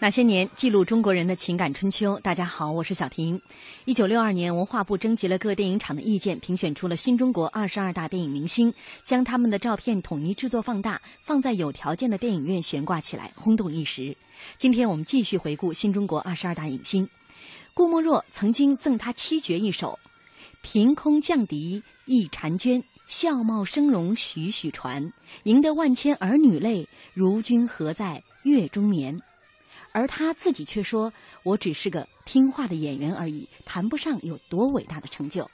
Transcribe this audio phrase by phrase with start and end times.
[0.00, 2.20] 那些年，记录中国人的情感春秋。
[2.20, 3.40] 大家好，我是小婷。
[3.84, 8.72] 一九六二年，文化部征集了各电影厂的意见，评选出了新中国二十二大电影明星，
[9.02, 14.16] 将他们的照片统一制作放大，放在有条件的电影院悬挂起来，轰动一时。
[14.56, 17.08] 今天我们继续回顾新中国二十二大影星。
[17.74, 19.98] 郭沫若曾经赠他七绝一首
[20.62, 25.12] ：“凭空降敌忆婵娟，笑貌生容徐徐传。
[25.42, 29.20] 赢得万千儿女泪，如君何在月中眠。”
[29.98, 31.12] 而他自己却说
[31.42, 35.50] ：“我只是个听话的演员而已，谈不上有多伟大的成就。”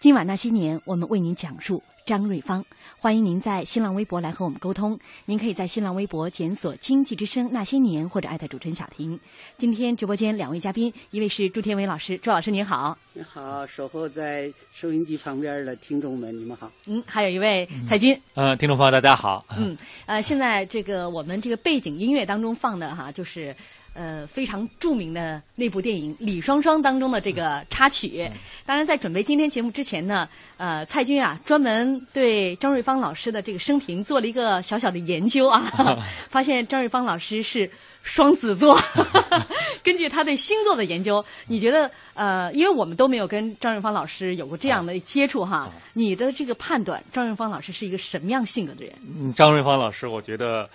[0.00, 2.64] 今晚那些年，我们为您讲述张瑞芳。
[2.98, 4.96] 欢迎您在新浪微博来和我们沟通。
[5.24, 9.18] 您可以在新浪微博检索“经济之声那些年”或者艾特主持人小婷。
[9.56, 12.96] 今天直播间两位嘉宾，一位是朱天伟老师，朱老师您好。
[13.12, 16.70] 你好，守候在收音机旁边的听众们，你们好。
[16.86, 18.16] 嗯，还有一位蔡军。
[18.34, 19.44] 嗯，听众朋友大家好。
[19.56, 19.76] 嗯，
[20.06, 23.52] 呃，现在这个我们这个背景音乐当中放的哈，就是。
[23.98, 28.30] 呃，非常著名的那部电影《李双双》当中的这个插曲。
[28.64, 35.60] 当然，在准备今天节目之前呢，呃，蔡军啊，专门对张瑞芳老师的这个生平做了一个小小的研究啊，
[36.30, 37.68] 发现张瑞芳老师是
[38.04, 38.78] 双子座。
[39.82, 48.94] 根据他对星座的研究，你觉得呃，因为我们都没有跟张瑞芳老师有过这样的接触哈，你的这个判断，张瑞芳老师是一个什么样性格的人？
[49.18, 50.70] 嗯，张瑞芳老师，我觉得。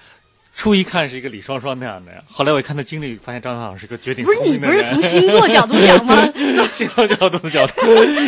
[0.56, 6.16] 初一看是一个李双双那样的，后来我一看他经历，发现张老师是个绝顶不是你不是从星座角度讲吗？
[6.72, 7.82] 星座角度的角度，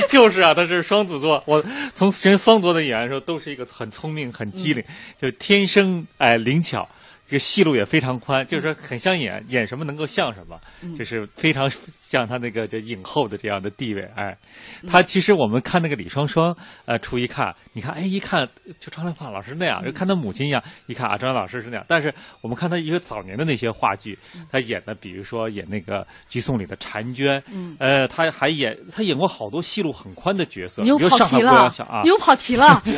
[0.09, 1.44] 就是啊，他是双子座。
[1.46, 4.84] 我从全双子座的演员说，都是一个很聪明、很机灵，
[5.22, 6.90] 就天生哎灵巧。
[7.28, 10.59] 这个戏路也非常宽，就是说很像演演什么能够像什么，
[10.95, 11.68] 就是非常
[12.00, 14.08] 像他那个叫影后的这样的地位。
[14.16, 14.38] 哎，
[14.88, 18.48] 他其实我们看那个李双双，呃，初一看，你看，哎，一看
[18.80, 21.84] 就张兰芳老师那样，就看他母亲一样，一看啊，张老师是那样。
[21.88, 24.16] 但是我们看他一个早年的那些话剧，
[24.52, 27.42] 他演的，比如说演那个《菊颂》里的婵娟，
[27.80, 30.84] 呃，他还演他演过好多戏路很宽的角色。
[30.84, 32.84] 你又跑题了，你又跑题了。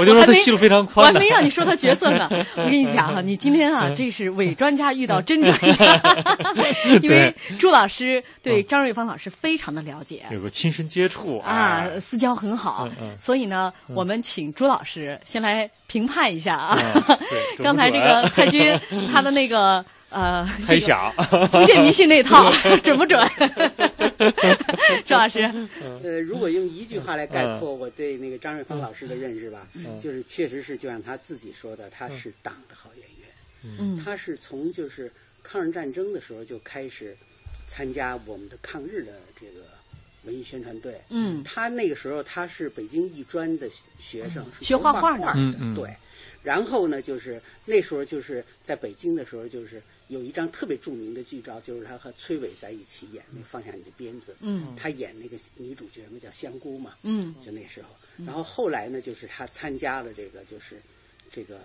[0.00, 1.06] 我就说他戏路非常宽。
[1.06, 1.91] 我还没让你说他角。
[1.92, 2.28] 角色呢？
[2.56, 6.00] 我跟你讲哈，你今天啊，这是伪专家遇到真专家，
[7.02, 12.88] 因为朱老师对张瑞芳老师非常的了解，有个亲身接触啊，私交很好，
[13.20, 16.78] 所以呢，我们请朱老师先来评判一下啊。
[17.62, 18.78] 刚才这个蔡军
[19.12, 21.12] 他的那个呃猜想，
[21.50, 22.50] 封建迷信那套
[22.84, 23.18] 准不准？
[25.04, 25.40] 周老师，
[26.02, 29.66] 呃，如果用一句话来概括我对那个张瑞芳老师的认识吧，
[30.00, 33.78] 就是确实是就像他自己说的，他是党的好演员。
[33.78, 35.10] 嗯，他是从就是
[35.42, 37.16] 抗日战争的时候就开始
[37.66, 39.64] 参加我们的抗日的这个
[40.24, 41.00] 文艺宣传队。
[41.08, 43.68] 嗯，他那个时候他是北京艺专的
[43.98, 45.32] 学生，学画画的。
[45.34, 45.88] 嗯对，
[46.42, 49.82] 然后呢，就是那时候就是在北京的时候就是。
[50.12, 54.32] 有一张特别著名的剧照，就是他和崔伟在一起演那《放下你的鞭子》。
[54.40, 56.94] 嗯，他演那个女主角嘛，叫香菇嘛。
[57.02, 57.88] 嗯，就那时候。
[58.26, 60.76] 然后后来呢，就是他参加了这个，就是
[61.30, 61.60] 这个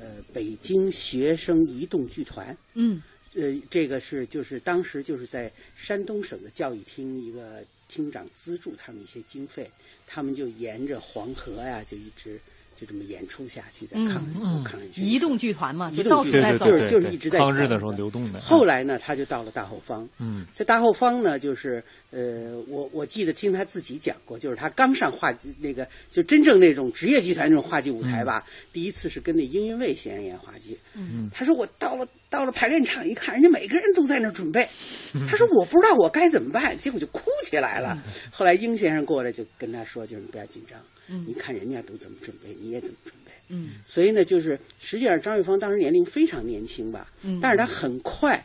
[0.00, 2.56] 呃北京学生移动剧团。
[2.74, 3.00] 嗯，
[3.34, 9.70] 呃，这个是就是当时就是在山东省的教育厅一个厅长资助他们一些经费，
[10.04, 12.40] 他们就沿着黄河呀，就一直。
[12.74, 18.40] 就这么演出下去，在抗日做抗日剧，移动剧团嘛，移动剧团就是就是一直在抗日的时候流动的。
[18.40, 20.08] 后来呢，他就到了大后方。
[20.18, 30.78] 嗯，在大后方呢，就是呃，我我记得听他自己讲过，就是他刚上话剧那个，就真正那种职业剧团那种话剧舞台吧，第一次是跟那英云卫先生演话剧。
[30.94, 34.68] 嗯，他说我到了到了排练场一看，人家每个人都在那准备，
[35.30, 37.96] 他说我不知道我该怎么办，结果就哭起来了。
[38.32, 40.76] 后来英先生过来就跟他说，就是你不要紧张。
[41.06, 43.30] 嗯，你看人家都怎么准备，你也怎么准备。
[43.50, 47.06] 嗯，所以呢，就是实际上张玉芳当时年龄非常年轻吧。
[47.22, 48.44] 嗯，但是她很快，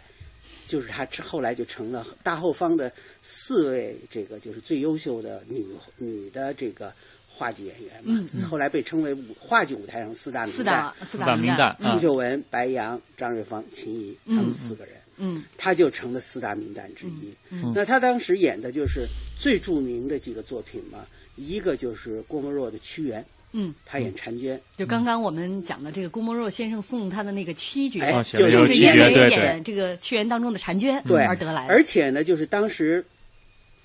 [0.68, 2.92] 就是她后来就成了大后方的
[3.24, 5.66] 四位这个就是最优秀的女
[5.98, 6.94] 女的这个
[7.40, 8.28] 话剧演员嘛。
[8.34, 10.92] 嗯，后来被称为话剧舞台上四大名旦。
[11.06, 14.96] 四大名旦，朱秀文、白杨、张瑞芳、秦怡，他们四个人。
[15.22, 17.34] 嗯，他就成了四大名旦之一。
[17.50, 19.08] 嗯，那他当时演的就是
[19.38, 21.00] 最著名的几个作品嘛。
[21.36, 31.74] 一个就是郭沫若的屈原，嗯，他演婵娟，就刚刚我们讲的这个郭沫若先生送他的那个七绝，就是因为演这个屈原当中的婵娟而得来的。
[31.74, 33.06] 而且呢，就是当时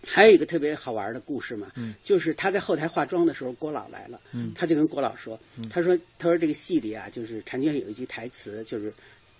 [0.06, 1.72] 还有一个特别好玩的故事嘛，
[2.02, 4.20] 就是他在后台化妆的时候，郭老来了，
[4.54, 5.38] 他就跟郭老说，
[5.70, 8.92] 他说他说这个戏里啊，就是婵娟有一句台词，就是。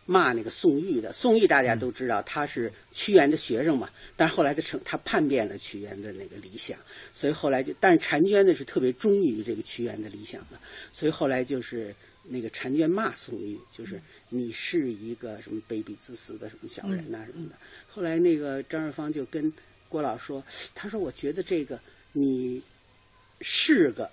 [0.06, 6.78] 骂那个宋玉的，宋玉大家都知道他是屈原的学生嘛，但是后来他成他叛变了屈原的那个理想，
[7.14, 10.61] 所以后来就，但是婵娟呢是特别忠于这个屈原的理想的，
[10.93, 17.56] 所以后来就是那个婵娟骂宋玉，就是你是一个什么卑鄙自私的什么小人呐、什么的。
[17.88, 19.50] 后来那个张瑞芳就跟
[19.94, 20.43] 郭老说，
[20.75, 21.79] 他说我觉得这个
[22.11, 22.61] 你
[23.41, 24.11] 是个，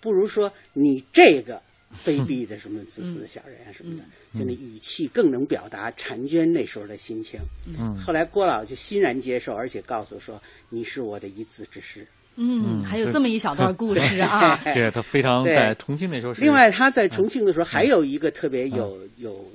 [0.00, 1.62] 不如说你这个
[2.04, 4.02] 卑鄙的什么自私的小人啊什么的，
[4.36, 7.38] 就那语气更能表达婵娟那时候的心情。
[7.78, 7.96] 嗯。
[7.96, 12.04] 后来郭老就欣然接受，而且告诉说你是我的一字之师。
[12.34, 14.56] 嗯，还有这么一小段故事啊。
[14.74, 16.40] 对他非常在重庆那时候是。
[16.40, 19.48] 另外，他在重庆的时候还有一个特别有、有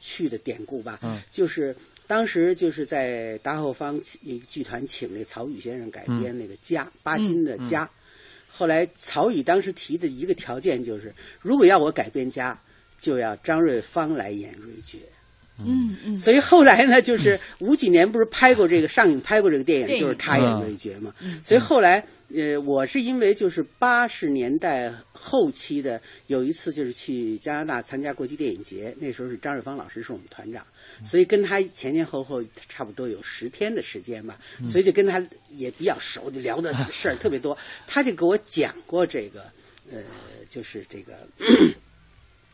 [0.00, 1.20] 趣的典故吧，嗯。
[1.30, 1.76] 就是
[2.06, 7.84] 当时就是在大后方一个剧团请那个曹禺先生改编那个《家》巴金的《家》
[8.48, 12.54] 后来曹禺当时提的一个条件就是，如果要我改编《家》，
[13.04, 14.98] 就要张瑞芳来演瑞觉。
[15.58, 15.96] 嗯。
[16.04, 20.04] 嗯，所以后来呢，就是五几年不是拍过这个上映拍过这个电影，电影。
[20.04, 21.14] 就是他演瑞觉嘛。
[21.42, 22.02] 所以后来，
[22.34, 30.66] 呃，我是因为就是八十年代后期的有一次就是去加拿大参加国际电影节，那时候是张瑞芳老师是我们团长，
[31.04, 34.38] 所以跟他前前后后差不多有十天的时间吧，
[34.70, 37.56] 所以就跟他也比较熟，就聊的事儿特别多。
[37.86, 39.42] 他就给我讲过这个，
[39.92, 40.02] 呃，
[40.48, 41.14] 就是这个。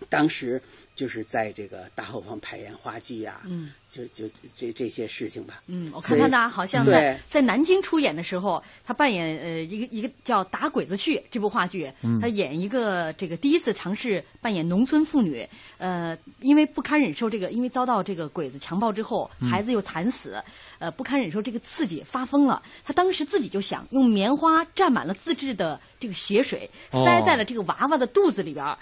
[0.09, 0.61] 当时
[0.95, 5.63] 就是在这个大后方排演话剧啊，嗯，就就这这些事情吧。
[5.67, 11.91] 嗯，我看他呢，好像在在南京出演的时候，他扮演呃一个一个叫《打鬼子去》这部话剧，
[12.21, 15.49] 他演一个这个第一次尝试扮演农村妇女，
[15.79, 20.43] 呃，因为不堪忍受这个，因为遭到这个鬼子强暴之后，孩子又惨死，
[20.79, 22.63] 呃，不堪忍受这个刺激，发疯了。
[22.85, 28.79] 他当时自己就想用棉花蘸满了自制的这个血水，哦塞在了这个娃娃的肚子里边儿。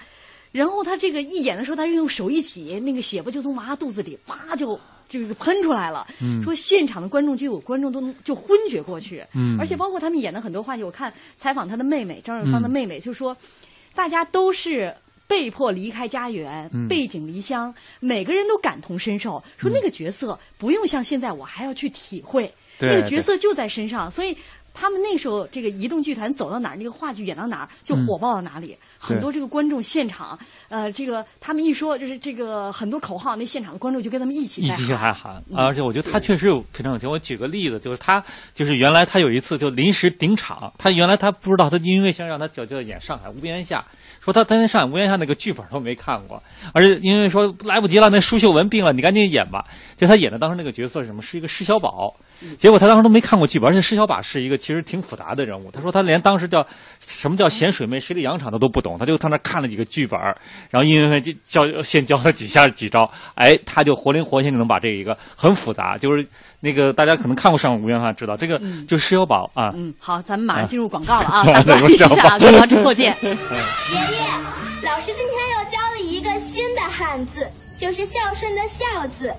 [0.53, 6.07] 然后他这个一演的时候，他就用手一挤，那个血不就从娃肚子里啪就就是喷出来了。
[6.43, 9.25] 说现场的观众就有观众都能就昏厥过去。
[9.35, 13.37] 嗯而且包括他们演的很多话剧，我看采访他的妹妹张瑞芳的妹妹就说，
[13.95, 14.95] 大家都是。
[15.31, 19.41] 被迫离开家园，背井离乡，每个人都感同身受。
[19.57, 24.37] 说那个角色不用像现在我还要去体会，对那个角色就在身上，所以
[24.81, 28.75] 他们那时候这个移动剧团走到哪儿，那个话剧演到哪儿就火爆到哪里。
[28.99, 30.39] 很多这个观众现场，
[30.71, 34.69] 呃，这个他们一说就是这个很多口号，那现场的观众就跟他们一起一。
[34.71, 37.11] 起还喊，而且我觉得他确实有非常有钱。
[37.11, 38.25] 我举个例子，就是他
[38.55, 43.85] 就是原来他有一次就临时顶场，他原来他不知道他因为想让他叫叫演上海无边下，
[44.21, 46.43] 说他他连上海无边下那个剧本都没看过，
[46.73, 49.67] 而且因为说来不及了，那舒秀文病了，你赶紧演吧。
[49.99, 51.21] 就他演的当时那个角色是什么？
[51.21, 52.15] 是一个施小宝，
[52.59, 55.71] 结果他当时都没看过剧本，而且施小宝是一个其实挺复杂的人物。
[55.71, 56.67] 他说他连当时叫
[57.07, 60.19] 什么叫咸水妹，谁的洋场他都不懂，他就在那看了几个剧本，
[60.71, 66.27] 然后因为就教先教他几下几招，哎，他就活灵活现就能把这一个很复杂，就是
[66.61, 69.71] 那个大家可能看过《上古无边话》知道，这个就施小宝啊。
[69.75, 73.17] 嗯，好，咱们马上进入广告了啊， 啊打断一下，广告之后见。
[73.23, 73.37] 爷爷，
[74.83, 77.47] 老师今天又教了一个新的汉字，
[77.79, 79.33] 就是孝顺的孝字。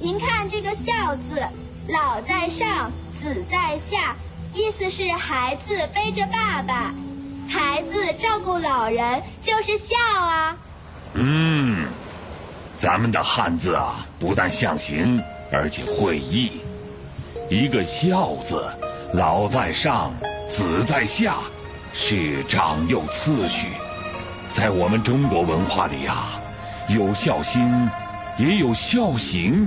[0.00, 1.42] 您看这个孝字，
[1.88, 4.14] 老在上，子在下，
[4.52, 6.94] 意思是孩子背着爸爸，
[7.48, 10.54] 孩子照顾老人就是孝啊。
[11.14, 11.86] 嗯，
[12.76, 15.18] 咱们的汉字啊，不但象形，
[15.50, 16.60] 而且会意。
[17.48, 18.62] 一个孝字，
[19.14, 20.12] 老在上，
[20.50, 21.36] 子在下，
[21.94, 23.68] 是长幼次序。
[24.52, 26.38] 在我们中国文化里啊，
[26.90, 27.88] 有孝心，
[28.36, 29.66] 也有孝行，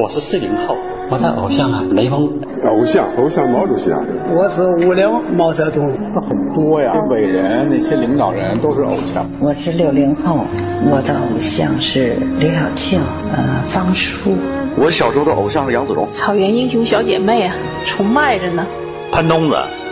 [0.00, 0.76] 我是四零后，
[1.10, 2.24] 我的偶像啊，雷锋。
[2.62, 3.98] 偶像，偶像毛主席啊。
[4.32, 5.92] 我是五零毛泽东。
[6.14, 9.28] 那很多呀，伟人那些领导人都是偶像。
[9.40, 10.38] 我是六零后，
[10.88, 13.00] 我的偶像是刘晓庆，
[13.34, 14.36] 呃，方舒。
[14.76, 16.06] 我小时候的偶像是杨子荣。
[16.12, 18.64] 草原英雄小姐妹啊，崇拜着呢。
[19.10, 19.56] 潘冬子。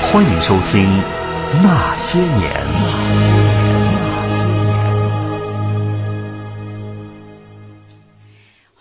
[0.00, 0.88] 欢迎收听
[1.62, 2.50] 《那些年》。
[2.72, 3.57] 那些年，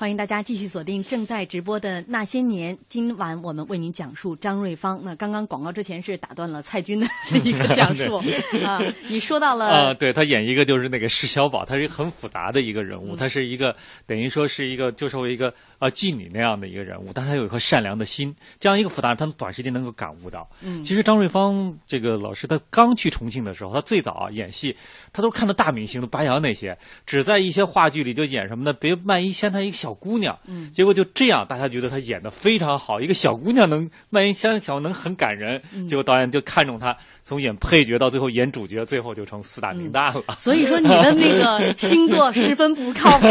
[0.07, 2.77] 欢迎大家继续锁定正在直播的那些年。
[2.87, 5.01] 今晚我们为您讲述张瑞芳。
[5.03, 7.05] 那刚刚广告之前是打断了蔡军的
[7.43, 8.15] 一个讲述
[8.63, 20.49] 啊，你说到了啊，对他演一个就是那个石小宝，他是一个很复杂的一个人物，他是一个等于说是一个就是为一个呃妓女那样的一个人物，但他有一颗善良的心，这样一个复杂，他短时间能够感悟到。
[20.61, 24.73] 嗯，其实张瑞芳这个老师他刚去重庆的时候，他最早啊演戏，
[25.11, 28.71] 他都看到大明星，都白杨那些，只在一些话剧里就演什么呢？
[28.71, 40.35] 别万一先他一个小姑娘，嗯，结果就这样，大家觉得她演的非常好，一个小姑娘能万一像小能很感人，嗯结果导演就看中她，从演配角到最后演主角，最后就成四大名旦了。
[40.37, 43.25] 所以说你的那个星座十分不靠谱。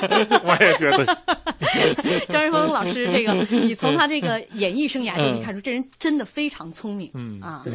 [0.44, 1.18] 我也觉得。
[2.28, 7.10] 张瑞峰老师，这个你从他这个演艺生涯就可以看出，这人真的非常聪明。
[7.14, 7.72] 嗯啊，对。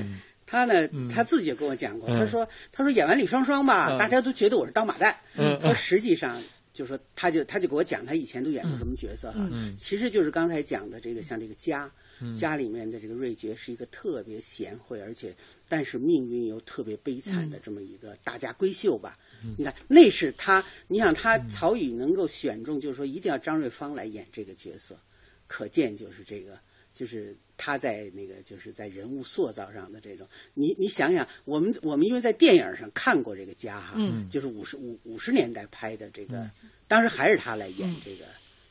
[0.50, 5.14] 他呢，他自己也跟我讲过，他说：“他说演完李双双吧，大家都觉得我是当马旦。
[5.36, 6.38] 他说实际上，
[6.78, 9.50] 就说他就他就给我讲他以前都演过什么角色哈。
[9.80, 11.92] 其实就是刚才讲的这个，像这个家，
[12.38, 15.36] 家里面的这个瑞觉是一个特别贤惠，而且
[15.68, 19.18] 但是命运又特别悲惨的这么一个大家闺秀吧。
[19.58, 24.96] 你看，那是他，你想他曹禺能够选中，就是说一定要张瑞芳来演这个角色，
[25.48, 26.60] 可见就是这个
[26.94, 36.50] 就是。”他在那个就是在人物塑造上的这种，你你想想，我们我们因为在电影上看过这个家哈，嗯，就是五十五五十年代拍的这个，
[36.88, 38.26] 当时还是他来演这个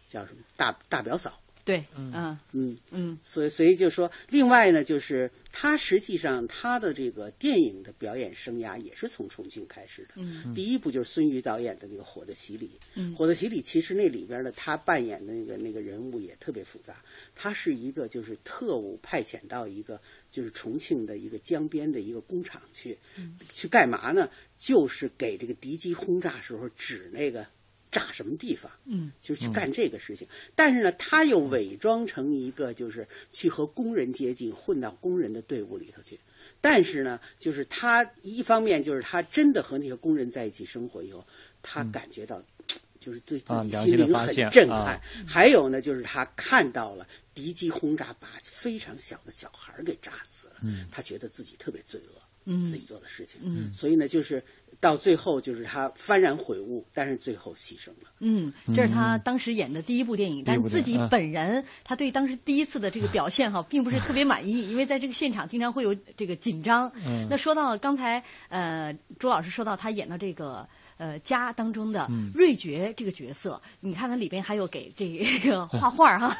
[0.06, 2.38] 叫什么大大表嫂，对，嗯。
[2.52, 2.78] 嗯。
[2.92, 17.02] 嗯，所以所以就说，另外呢，就是他实际上他的这个电影的表演生涯也是从重庆开始的，嗯，第一部就是孙瑜导演的那个《火的洗礼》，嗯，《火的洗礼》其实那里边的他扮演的那个那个人物也特别复杂，
[17.34, 24.30] 他是一个就是特务派遣到一个就是重庆的一个江边的一个工厂去，嗯、去干嘛呢？
[24.56, 27.44] 就是给这个敌机轰炸时候指那个。
[27.90, 28.70] 炸什么地方？
[28.84, 30.26] 嗯，就是去干这个事情。
[30.30, 36.18] 嗯、但是呢，他又伪装成一个，就是去和工人接近，混到工人的队伍里头去。
[36.60, 41.26] 但是呢，就是他一方面就是他真的和那些工人在一起生活以后，
[41.62, 44.94] 他感觉到，嗯、就是对自己心灵很震撼。
[44.96, 53.40] 啊、还有呢，就是他看到了敌机轰炸把非常小的小孩给炸死了，嗯、他觉得自己特别罪恶，嗯、自己做的事情。
[53.42, 54.42] 嗯，所以呢，就是。
[54.80, 58.10] 到最后就是他幡然悔悟，但是最后牺牲了。
[58.20, 66.90] 嗯，这是他当时演的第一部电影，但是自己本人他对当时第一次的这个表现哈，并不是特别满意， 因为在这个现场经常会有这个紧张。
[67.06, 70.68] 嗯、那说到刚才呃，朱老师说到他演的这个。
[70.98, 75.06] 呃，家当中的嗯瑞觉这个角色，你看他里边还有给这
[75.44, 76.36] 个画 画哈，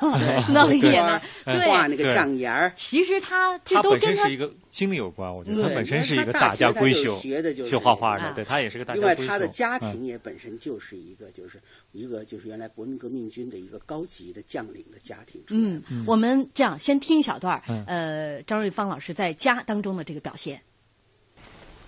[0.55, 2.73] 那里演的对画那个障眼儿。
[2.75, 9.27] 其实他这他都跟他是一个经历有关，我觉得他本身是一个大家闺秀，学的就是学画画的，啊对他也是个大家另外，闺秀。
[9.27, 11.61] 他的家庭也本身就是一个，就是
[11.93, 15.43] 一个就是原来国民革命军的一个高级的将领的家庭。
[15.49, 20.63] 嗯，我们这样先听一小段嗯呃，张瑞芳老师在家当中的这个表现。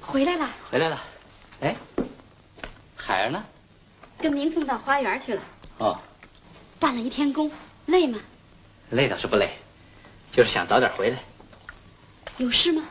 [0.00, 1.02] 回来了，回来了，
[1.60, 1.74] 哎。
[3.08, 3.42] 海儿呢？
[4.20, 5.40] 跟明凤到花园去了。
[5.78, 5.98] 哦，
[6.78, 7.50] 办了一天工，
[7.86, 8.18] 累吗？
[8.90, 9.48] 累倒是不累，
[10.30, 11.16] 就是想早点回来。
[12.36, 12.84] 有事吗？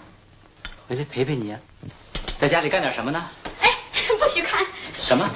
[0.87, 1.59] 回来陪陪你啊，
[2.39, 3.29] 在家里干点什么呢？
[3.61, 3.69] 哎，
[4.19, 4.65] 不许看。
[4.99, 5.29] 什么？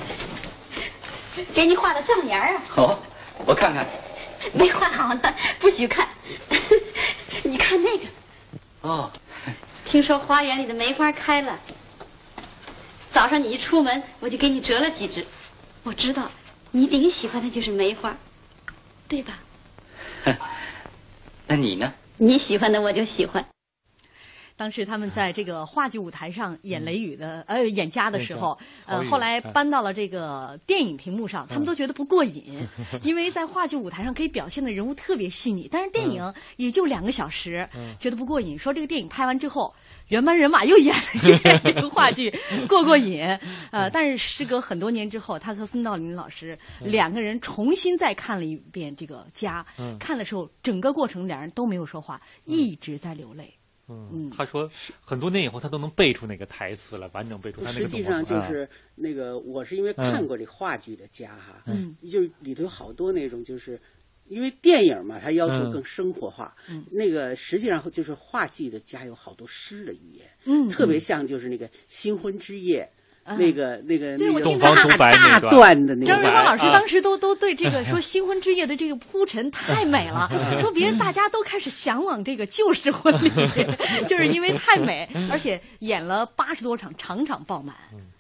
[1.54, 2.64] 给你画的障眼儿啊。
[2.78, 3.00] 哦，
[3.46, 3.86] 我看看。
[4.56, 5.22] 没画好呢，
[5.60, 6.08] 不许看。
[7.44, 8.06] 你看那个。
[8.82, 9.12] 哦。
[9.86, 11.60] 听说花园里的梅花开了。
[13.14, 15.26] 早上你一出门，我就给你折了几枝。
[15.84, 16.32] 我知道
[16.72, 18.18] 你顶喜欢的就是梅花，
[19.08, 19.40] 对吧？
[21.48, 21.94] 那你呢？
[22.18, 23.46] 你喜欢的我就喜欢。
[24.56, 32.66] 当时他们在这个话剧舞台上演雷雨的，呃，演家的时候，呃，后来搬到了这个电影屏幕上，他们都觉得不过瘾，
[33.04, 37.68] 因为在话剧舞台上可以表现的人物特别细腻，但是电影也就两个小时，
[38.00, 38.58] 觉得不过瘾。
[38.58, 39.74] 说这个电影拍完之后。
[40.12, 42.30] 原班人马又演了一遍这个话剧，
[42.68, 43.24] 过过瘾。
[43.72, 53.54] 呃，但是时隔很多年之后，他和孙道临老师两个人重新再看了一遍这个家，嗯看的时候整个过程两人都没有说话，一直在流泪。
[53.88, 57.84] 嗯，他说很多年以后他都能背出那个台词了，完整背出他那个。
[57.84, 63.80] 实际上就是那个，我是因为看过这话剧的家哈，嗯，就是里头有好多那种就是。
[64.32, 66.56] 因为电影嘛，它要求更生活化。
[66.70, 72.90] 嗯，那个实际上就是话剧的家有好多诗的语言，嗯，特别像就是那个新婚之夜，
[73.26, 76.08] 嗯、那个那个对那个大大段的那个。
[76.08, 80.30] 张瑞芳老师当时都都对这个 说新婚之夜的这个铺陈太美了，
[80.62, 83.30] 说别人大家都开始向往这个旧式婚礼，
[84.08, 87.76] 就是因为太美，而且演了八十多场，场场爆满。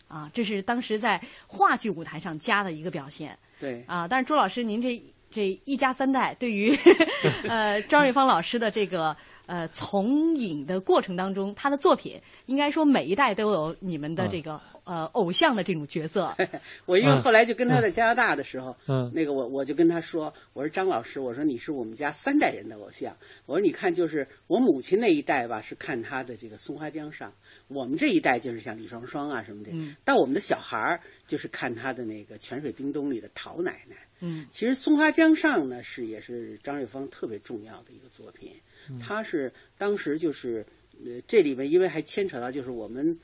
[0.08, 3.40] 啊，这是当时在话剧舞台上加的一个表现。
[3.62, 5.02] 对啊，但是朱老师，您这
[5.32, 6.78] 这一家三代对于
[7.48, 16.36] 呃张瑞芳老师的这个呃从影的过程当中，他的作品应该说每一代都有你们的这个、呃偶像的这种角色。
[16.86, 23.16] 我因为后来就跟他在加拿大的时候，嗯那个我我就跟他说，我说张老师，我说你是我们家三代人的偶像。
[23.46, 27.30] 我说你看，就是我母亲那一代吧，是看他的这个松花江上；
[27.68, 29.72] 我们这一代就是像李双双啊什么的。
[29.74, 33.96] 嗯到我们的小孩儿就是看他的那个《泉水叮咚》里的陶奶奶。
[34.22, 38.54] 嗯其实松花江上呢是也是张瑞芳特别重要的一个作品，
[38.90, 40.66] 嗯他是当时就是
[41.04, 43.20] 呃这里面因为还牵扯到就是我们。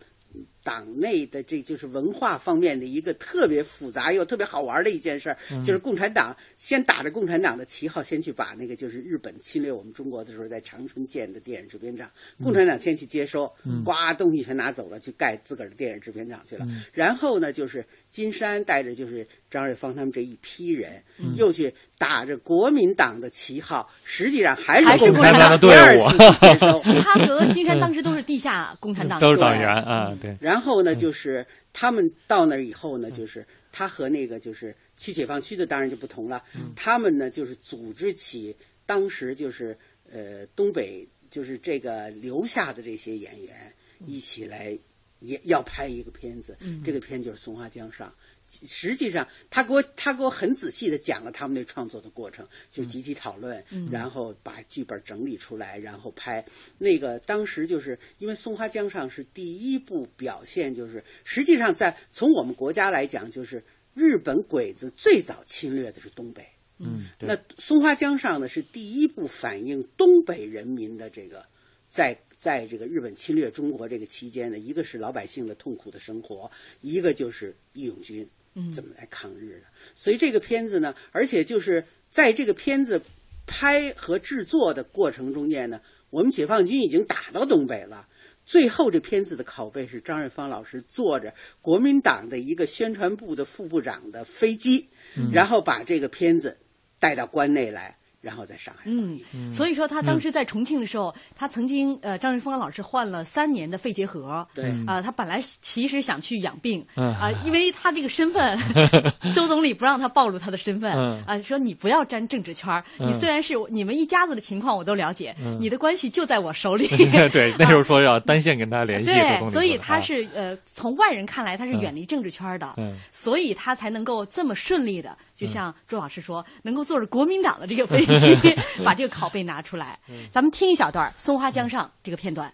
[0.68, 12.12] 党内的这就是文化方面的一个特别复杂又特别好玩的一件事儿，嗯就是共产党先打着共产党的旗号，先去把那个就是日本侵略我们中国的时候，在长春建的电影制片厂，
[12.44, 16.66] 共产党先去接收，嗯呱东西全拿走了，去盖自个儿的电影制片厂去了。
[16.66, 26.82] 嗯然后呢，就是金山带着就是张瑞芳他们这一批人，嗯又去打着国民党的旗号，实际上还还是共产党的第二次去接收。
[27.02, 30.36] 他和金山当时都是地下共产党，都是党员啊，对。
[30.42, 36.44] 然后呢，就是他们到那儿以后呢，就是他和那个就是去解放区的当然就不同了。
[36.76, 39.78] 他们呢，就是组织起当时就是
[40.12, 43.74] 呃东北就是这个留下的这些演员
[44.06, 44.78] 一起来
[45.20, 48.08] 也要拍一个片子，嗯这个片就是《松花江上》。
[48.48, 56.44] 实际上，他给我他给我很仔细的讲了他们那创作的过程，就是集体讨论，嗯然后把剧本整理出来，然后拍。
[56.78, 63.62] 那个当时就是因为《松花江上》是第一部表现，就是实际上在从我们国家来讲，就是
[63.94, 66.48] 日本鬼子最早侵略的是东北。
[66.80, 71.44] 嗯，那《松花江上》呢是第一部反映东北人民的这个
[71.90, 76.50] 在在这个日本侵略中国这个期间呢，一个是老百姓的痛苦的生活，
[76.82, 78.30] 一个就是义勇军
[78.74, 79.68] 怎么来抗日的。
[79.96, 83.02] 所以这个片子呢，而且就是在这个片子
[83.46, 88.08] 拍和制作的过程中间呢，我们解放军已经打到东北了。
[88.46, 96.58] 最后这片子的拷贝是张瑞芳老师坐着国民党的一个宣传部的副部长的飞机，嗯然后把这个片子
[96.98, 97.97] 带到关内来，
[98.28, 98.84] 然后在上海。
[98.86, 99.18] 嗯，
[99.52, 104.46] 所以说他当时在重庆的时候，他曾经呃，张瑞芳老师患了三年的肺结核。
[104.54, 104.66] 对。
[104.86, 107.14] 啊、他本来其实想去养病嗯。
[107.16, 108.60] 啊、因为他这个身份，
[109.34, 115.58] 周总理不让他暴露他的身份啊、嗯说你不要沾政治圈儿你嗯虽然是你们一家子的情况我都了解，嗯。
[115.62, 116.88] 你的关系就在我手里。
[117.32, 122.98] 对， 那时候说要单线跟他联系，周对，所以他是呃，从外人看来他是远离政治圈的，嗯。
[123.12, 130.00] 所以他才能够这么顺利的，就像朱老师说，能够坐着国民党的这个飞机 把这个拷贝拿出来。
[130.32, 132.52] 咱们听一小段《松花江上》这个片段。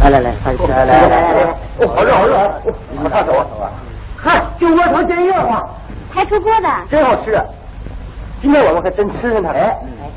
[0.00, 3.70] 来来来，快来来来来来，哦，好热好热，你们看走啊！
[4.16, 5.68] 嗨，就窝头煎热乎，
[6.12, 7.40] 才出锅的，真好吃。
[8.40, 9.60] 今天我们可真吃上它了。
[9.60, 10.10] 哎，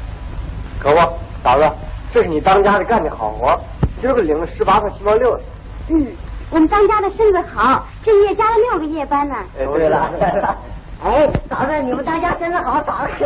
[0.80, 0.98] 可不，
[1.44, 1.72] 嫂子，
[2.12, 3.56] 这是你当家的干的好活，
[4.02, 5.40] 今儿个领了十八块七毛六。
[5.90, 6.08] 嗯，
[6.52, 9.36] 我们当家的身子好，这一夜加了六个夜班呢。
[9.60, 10.10] 哎，对了，
[11.04, 13.26] 哎，嫂子，你们当家身子好，嫂子可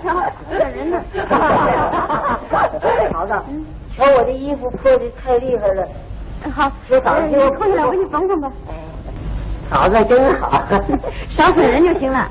[0.00, 0.14] 瞧，
[0.50, 1.00] 这人呢？
[2.50, 3.32] 嫂子，
[3.96, 5.86] 瞧我这衣服破的太厉害了。
[6.54, 8.50] 好，这嫂子呃你脱下来，我给你缝缝吧。
[9.70, 10.62] 嫂子真好，
[11.30, 12.28] 少损人就行了。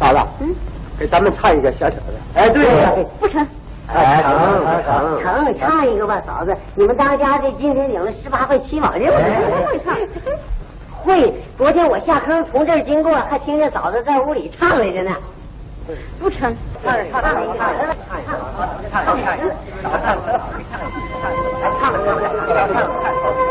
[0.00, 0.54] 嫂子，嗯，
[0.98, 2.14] 给咱们唱一个小小的。
[2.34, 3.46] 哎，对呀，不成。
[3.88, 4.38] 哎，成
[4.82, 6.56] 成成，唱一个吧，嫂子。
[6.74, 9.96] 你们当家的今天领了十八块七毛，人不哎会唱。
[10.90, 15.10] 会，昨天我下坑从这儿经过，还听见嫂子在屋里唱来着呢。
[16.20, 17.74] 不成，唱唱唱唱唱
[18.88, 19.36] 唱唱
[23.02, 23.41] 春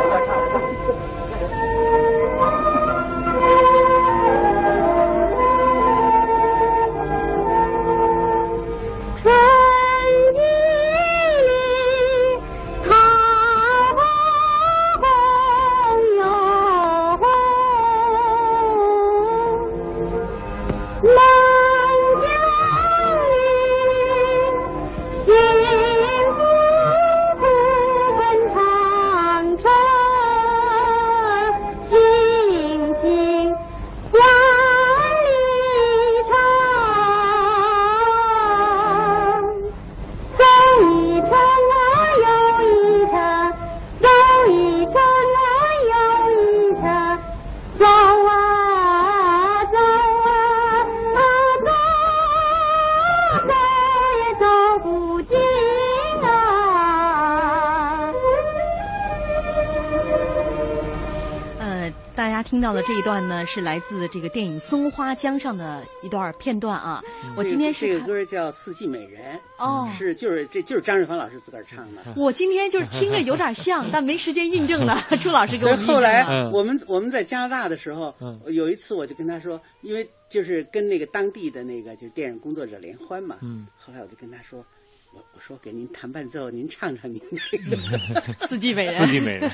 [62.44, 67.04] 听到的这一段呢，是来自这个电影《松花江上》的一段片段啊。
[67.36, 72.02] 我今天是这个歌叫《四季美人》，哦，是就是这就是张瑞芳老师自个儿唱的。
[72.18, 75.02] 我今天就是听着有点像， 但没时间印证了。
[75.22, 75.86] 朱老师给我们。
[75.86, 78.14] 后来我们我们在加拿大的时候，
[78.48, 83.38] 有一次我就跟他说，因为就是跟那个当地的那个就是电影工作者联欢嘛。
[83.42, 83.68] 嗯。
[83.78, 84.66] 后来我就跟他说。
[85.14, 87.78] 我我说给您弹伴奏，您唱唱您那个
[88.48, 88.96] 《四季美人》。
[89.06, 89.52] 四季美人，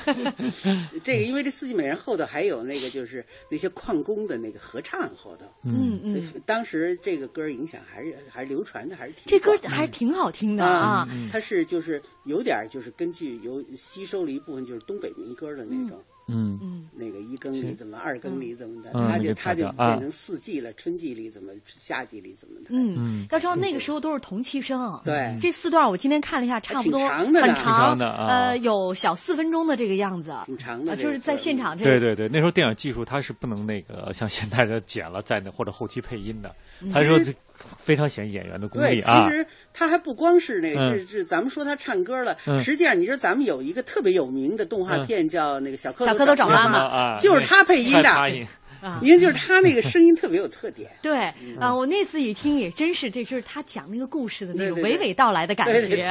[1.02, 9.24] 这个因为这《四季美人》后头还有那个就是那些矿工的那个合唱后头，嗯嗯，所以当时这个歌影响还是还是流传的还是挺。
[9.26, 16.00] 这歌还是挺好听的啊，它是就是有点就是根据有吸收了一部分就是东北民歌的那种。
[16.28, 22.66] 嗯嗯，那个一更里怎么，二更里怎么的，他就他就变成四季了，春季里怎么，夏季里怎么的。
[22.68, 25.00] 嗯，要知道那个时候都是同期声。
[25.04, 30.34] 对，这四段我今天看了一下，差不多很长的，呃，有小四分钟的这个样子。
[30.46, 31.84] 挺长的，就是在现场这。
[31.84, 36.54] 对对对，那时候电影技术它是不能那个像现在的剪了在那或者后期配音的，
[36.92, 37.18] 他说。
[37.78, 39.28] 非常显演员的功力啊！
[39.28, 48.10] 其实他还不光是那个，这这咱们说他唱歌了，实际上你说咱们有一个特别有名的动画片叫那个小蝌蚪蚪找妈妈，就是他配音的。
[48.80, 50.90] 啊，因为就是他那个声音特别有特点。
[51.02, 51.18] 对
[51.58, 56.02] 啊，我那次一听也真是，这就是他讲那个故事的那种娓娓道来的感觉。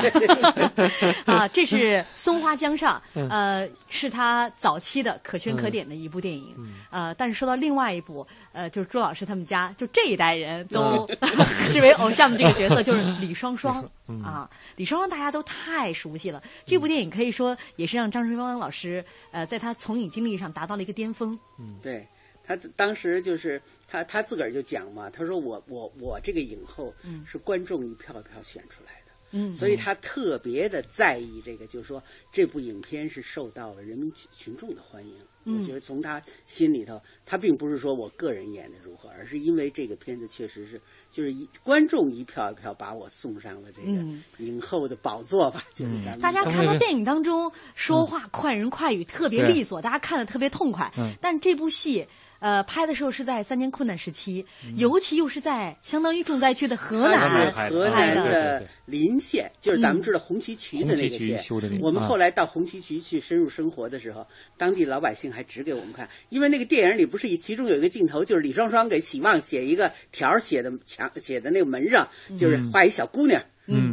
[1.25, 1.77] 啊，这是
[2.13, 6.55] 《松花江上》，呃，是他早期的可圈可点的一部电影。
[6.89, 11.07] 呃，但是说到另外一部，呃，就是朱老师他们家就这一代人都
[11.45, 13.83] 视为偶像的这个角色，就是李双双
[14.23, 14.49] 啊。
[14.75, 21.37] 李双双大家都太熟悉了，这部电影可以说也是让张春芳老师呃，在他从影经历上达到了一个巅峰。
[21.59, 22.07] 嗯，对。
[22.47, 26.93] 他当时就是他他自个儿就讲嘛，他说我我我这个影后
[27.25, 35.13] 是观众一票一票选出来的，嗯，所以他特别的在意这个，就是说这部影片是受到了人民群群众的欢迎。
[35.49, 45.63] 我觉得从他心里头，他并不是说我个人演的如何，而是因为这个片子确实是就是一观众一票一票把我送上了这个影后的宝座吧。
[45.73, 50.91] 就是咱们大家看到电影当中说话快人快语，特别利索，大家看的特别痛快。
[51.21, 52.05] 但这部戏。
[52.39, 54.45] 呃，拍的时候是在三年困难时期，
[54.75, 61.43] 尤其又是在相当于重灾区的河南，河南的临县，就是咱们知道红旗渠的那个县。
[61.81, 73.41] 我们后来到红旗渠去深入生活的时候，当地老百姓还指给我们看，因为那个电影里不是其中有一个镜头，就是李双双给喜旺写一个条写的墙写的那个门上，就是画一小姑娘，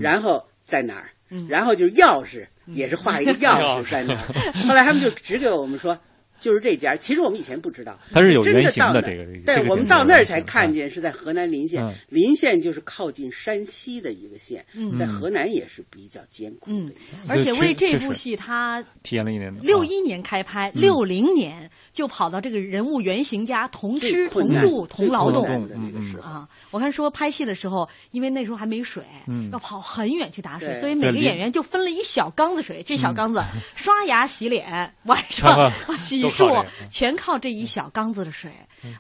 [0.01, 1.11] 然后在哪儿，
[1.49, 4.23] 然后就是钥匙也是画一个钥匙在哪儿。
[4.69, 5.99] 后来他们就指给我们说。
[6.45, 9.25] 就是这家，其实我们以前不知道，它是有原型的这个。
[9.47, 14.63] 对，我们到那儿才看见是在河南临县，临县就是靠近山西的一个县，
[14.95, 16.93] 在河南也是比较艰苦的。
[17.31, 19.51] 而且为这部戏，他体验了一年。
[19.63, 26.47] 六一年开拍，六零年就跑到这个人物原型家同吃同住同劳动的那个时候啊。
[26.71, 29.03] 我看说拍戏的时候，因为那时候还没水，
[29.51, 33.43] 要跑很远去打水，所以每个演员就分了一小缸子水，这小缸子
[33.75, 36.34] 刷牙洗脸，晚上洗。
[36.35, 38.51] 数全靠这一小缸子的水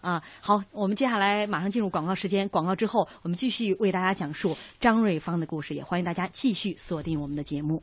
[0.00, 0.22] 啊！
[0.40, 2.48] 好，我们接下来马上进入广告时间。
[2.48, 7.82] 广告之后，我们继续为大家讲述张瑞芳的故事，也欢迎大家继续锁定我们的节目。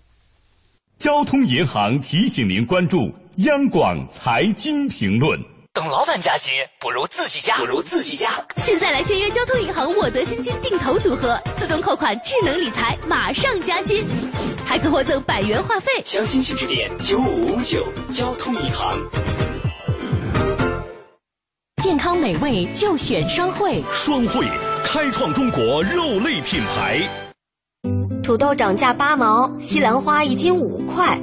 [0.97, 5.50] 交通银行提醒您关注央广财经评论。
[5.73, 8.45] 等老板加薪，不如自己加，不如自己加。
[8.57, 14.05] 现在来签约交通银行沃德新金定投组合，自动扣款，智能理财，马上加薪，
[14.65, 15.89] 还可获赠百元话费。
[16.03, 18.97] 详情请致电九五五九交通银行。
[21.81, 24.45] 健康美味就选双汇，双汇
[24.83, 26.99] 开创中国肉类品牌。
[28.21, 31.17] 土豆涨价八毛，西兰花一斤五块。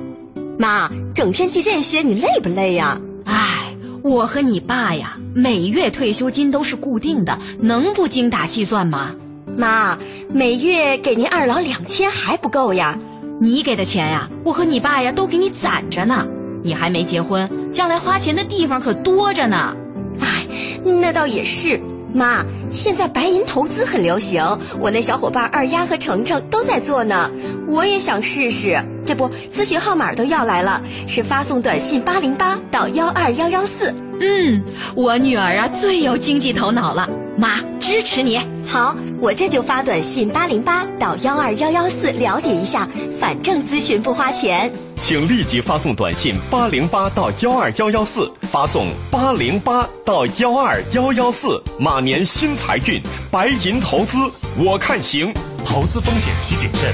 [0.58, 2.98] 妈，整天记这些，你累不累呀？
[3.26, 3.67] 唉，
[4.02, 9.14] 我和你爸呀，每月退休金都是固定的，能不精打细算吗？
[9.56, 9.98] 妈，
[10.32, 12.98] 每月给您二老两千还不够呀？
[13.40, 16.26] 你给的钱呀，我和你爸呀都给你攒着呢。
[16.62, 19.74] 你还没结婚，将来花钱的地方可多着呢。
[20.20, 20.46] 哎，
[20.84, 21.80] 那倒也是，
[22.12, 27.31] 妈，现在白银投资很流行，我那小伙伴二丫和程程都在做呢，
[27.66, 28.83] 我也想试试。
[29.05, 33.94] 这不，咨询号码都要来了，是发送短信八零八到幺二幺幺四。
[34.20, 34.64] 嗯，
[34.96, 38.38] 我女儿啊最有经济头脑了，妈支持你。
[38.66, 44.72] 好，我这就发短信八零八到幺二幺幺四了解一下，反正咨询不花钱。
[44.98, 51.62] 请立即发送短信八零八到幺二幺幺四，发送八零八到幺二幺幺四。
[51.78, 53.00] 马年新财运，
[53.31, 54.18] 白银投资
[54.59, 55.33] 我看行，
[55.64, 56.92] 投资风险需谨慎。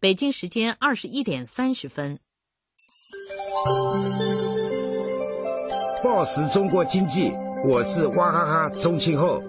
[0.00, 2.18] 北京时间二十一点三十分。
[6.02, 7.30] 报时中国经济，
[7.64, 9.42] 我是娃哈哈钟庆后。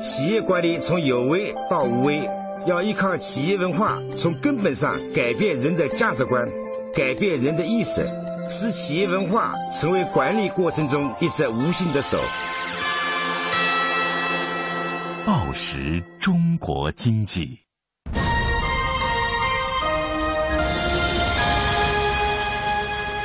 [0.00, 2.28] 企业管理从有为到无为，
[2.66, 6.48] 要依靠企业文化，从根本上改变人的价值观，
[6.94, 8.08] 改变人的意识，
[8.48, 12.16] 使企业文化成为管理过程中一只无形的手。
[15.26, 17.58] 报时中国经济，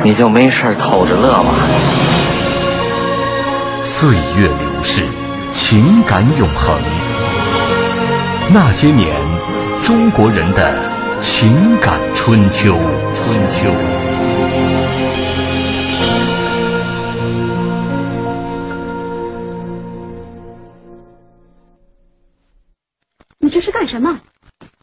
[0.00, 1.54] 你就没事偷着乐吧。
[3.84, 5.04] 岁月流逝，
[5.52, 6.76] 情感永恒。
[8.52, 9.14] 那些年，
[9.84, 12.74] 中国人的情感春秋。
[13.14, 13.70] 春秋。
[23.38, 24.18] 你这是干什么？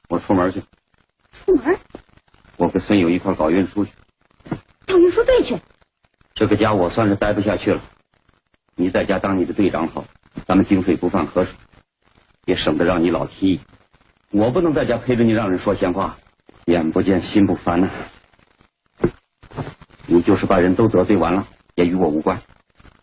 [0.07, 0.61] 我出门去。
[1.45, 1.77] 出门？
[2.57, 3.91] 我跟孙友一块搞运输去。
[4.89, 5.55] 到运输队去。
[6.33, 7.79] 这个家我算是待不下去了。
[8.75, 10.03] 你在家当你的队长好，
[10.45, 11.53] 咱们井水不犯河水。
[12.45, 13.59] 也省得让你老提，
[14.31, 16.17] 我不能在家陪着你让人说闲话，
[16.65, 17.89] 眼不见心不烦呐。
[20.07, 22.41] 你就是把人都得罪完了，也与我无关。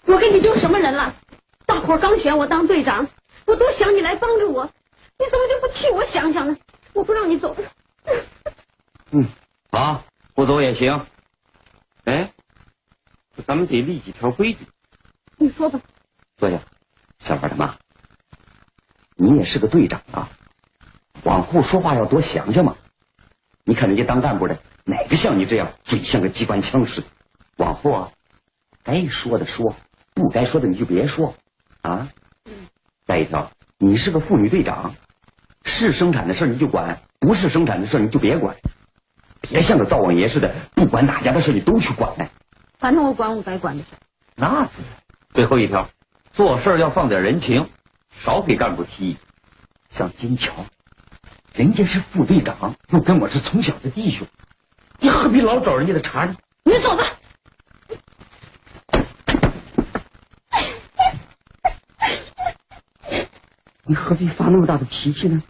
[0.06, 1.14] 我跟你丢什么人了？
[1.64, 3.06] 大伙刚选我当队长，
[3.46, 4.64] 我多想你来帮助我，
[5.18, 6.56] 你怎么就不替我想想呢？
[6.92, 7.54] 我不让你走。
[9.12, 9.24] 嗯，
[9.70, 10.02] 好，
[10.34, 11.00] 不走也行。
[12.06, 12.32] 哎，
[13.44, 14.66] 咱们得立几条规矩。
[15.38, 15.80] 你说吧。
[16.36, 16.60] 坐下，
[17.18, 17.76] 小孩他妈。
[19.16, 20.30] 你也是个队长啊，
[21.24, 22.76] 往后说话要多想想嘛。
[23.64, 27.06] 你看人家当干部的，哪个像你这样嘴像个机关枪似的？
[27.56, 28.12] 往后啊，
[28.84, 29.74] 该说的说，
[30.14, 31.34] 不该说的你就别说
[31.82, 32.08] 啊。
[33.04, 34.94] 再一条，你是个妇女队长，
[35.64, 38.56] 是生产的事你就管，不是生产的事你就别管，
[39.48, 42.28] 别像个灶王爷似的，不管哪家的事你都去管呢。
[42.78, 43.90] 反正我管我该管的事。
[44.34, 44.90] 那自然。
[45.32, 45.88] 最后一条，
[46.32, 47.68] 做事要放点人情。
[48.18, 49.18] 少给干部提，
[49.90, 50.64] 像金桥，
[51.52, 54.26] 人家是副队长，又跟我是从小的弟兄，
[55.00, 56.34] 你何必老找人家的茬呢？
[56.64, 57.04] 你走吧。
[63.84, 65.42] 你何必发那么大的脾气呢？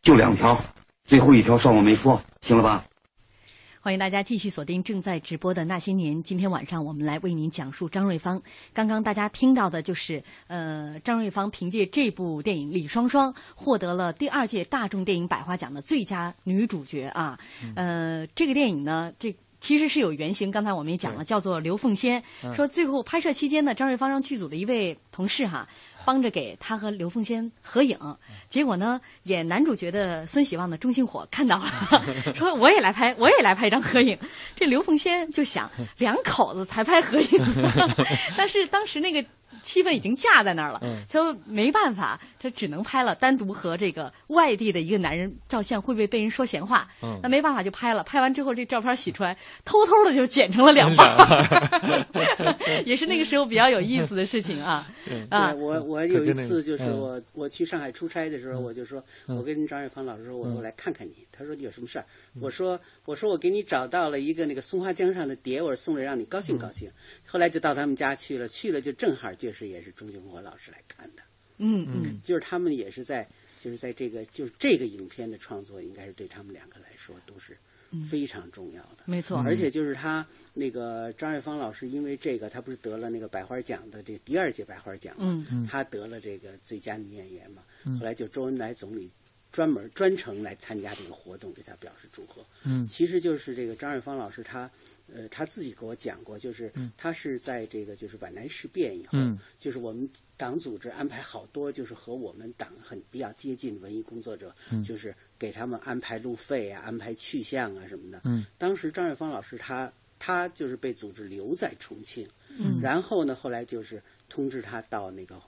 [0.00, 0.62] 就两条，
[1.04, 2.86] 最后一条算我没说，行了吧？
[3.82, 6.22] 欢迎大家继续锁定正在直播的那些年。
[6.22, 8.42] 今天晚上我们来为您讲述张瑞芳。
[8.72, 17.38] 刚刚大家听到的就是，呃，张瑞芳凭借这部电影《李双双》获得了第二届大众电影百花奖的最佳女主角啊。
[17.74, 22.22] 呃，这个电影呢，这其实是有原型，刚才我们也讲了，叫做刘凤仙。
[22.54, 25.68] 说最后拍摄期间呢，张瑞芳让剧组的一位同事哈。
[26.04, 27.98] 帮着给他和刘凤仙合影，
[28.48, 31.64] 结果呢，演男主角的孙喜旺的钟兴火看到了，
[32.34, 34.18] 说我也来拍，我也来拍一张合影。
[34.56, 37.44] 这刘凤仙就想，两口子才拍合影，
[38.36, 39.24] 但是当时那个。
[39.62, 46.88] 气氛已经架在那儿了，他没办法，他只能拍了单独和这个外地的一个男人照相，会不会被人说闲话？
[47.22, 48.02] 那没办法就拍了。
[48.02, 49.36] 拍完之后，这照片洗出来，
[49.66, 52.06] 偷偷的就剪成了两半。
[52.86, 54.90] 也是那个时候比较有意思的事情啊。
[55.28, 61.14] 啊，我我有一次就是我 我去上海出差的时候，我就说，我跟张瑞芳老师说，我我来看看你。
[61.32, 62.04] 他说你有什么事儿？
[62.40, 66.90] 我说我说我给你找到了一个那个松花江上的碟，我说送来让你高兴高兴。
[67.24, 71.22] 后来就到他们家去了，去了就正好就是也是钟庆国老师来看的。
[71.56, 73.26] 嗯嗯，就是他们也是在
[73.58, 77.56] 就是在这个就是这个影片的创作，应该是对他们两个来说都是。
[78.08, 79.38] 非常重要的，没错。
[79.38, 80.24] 而且就是他
[80.54, 85.44] 那个张瑞芳老师，因为这个，他不是得了那个百花奖的这第二届百花奖嘛？
[85.50, 87.62] 嗯他得了这个最佳女演员嘛？
[87.98, 89.10] 后来就周恩来总理
[89.50, 92.46] 专门专程来参加这个活动，对他表示祝贺。
[92.64, 94.70] 嗯，其实就是这个张瑞芳老师，他
[95.12, 99.18] 呃他自己给我讲过，就是他是在这个就是皖南事变以后，
[99.58, 105.12] 就是我们党组织安排好多就是和我们党很比较接近文艺工作者，就是。
[105.40, 108.20] 给他们安排路费啊，安排去向啊什么的。
[108.24, 112.28] 嗯，当时张瑞芳老师他他就是被组织留在重庆。
[112.50, 115.40] 嗯，然后呢，后来就是通知他到那个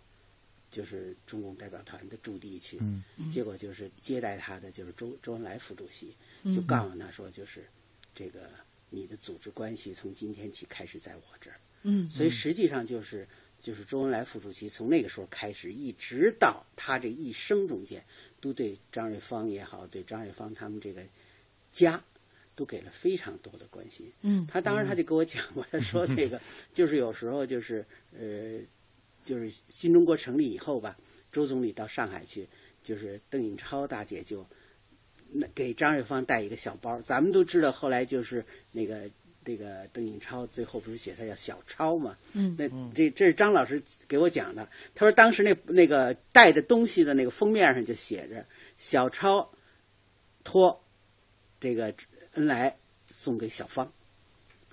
[0.71, 2.79] 就是中共代表团的驻地去。
[2.81, 7.69] 嗯，结果就是接待他的就是周周恩来副主席，就告诉他说，就是
[8.15, 8.49] 这个
[8.89, 11.61] 你的组织关系从今天起开始在我这儿。
[11.83, 13.29] 嗯，所以实际上就是。
[13.63, 18.05] 就是周恩来副主席从那个时候开始，一直到他这一生中间，
[18.41, 21.01] 都对张瑞芳也好，对张瑞芳他们这个
[21.71, 22.03] 家，
[22.57, 24.13] 都给了非常多的关心。
[24.23, 26.41] 嗯，他当时他就跟我讲过，他说 那个
[26.73, 27.87] 就是有时候就是
[28.19, 28.59] 呃，
[29.23, 30.99] 就是新中国成立以后吧，
[31.31, 32.49] 周总理到上海去，
[32.83, 34.45] 就是邓颖超大姐就
[35.31, 37.01] 那给张瑞芳带一个小包。
[37.03, 39.09] 咱们都知道，后来就是那个。
[39.45, 42.17] 这个邓颖超最后不是写他叫小超嘛？
[42.33, 44.69] 嗯，那这这是张老师给我讲的。
[44.95, 48.47] 他说当时那那个带着东西的那个封面上就写着
[48.79, 49.51] “小超
[50.45, 50.81] 托
[51.61, 51.93] 这个
[52.35, 52.77] 恩来
[53.11, 53.93] 送给小芳”，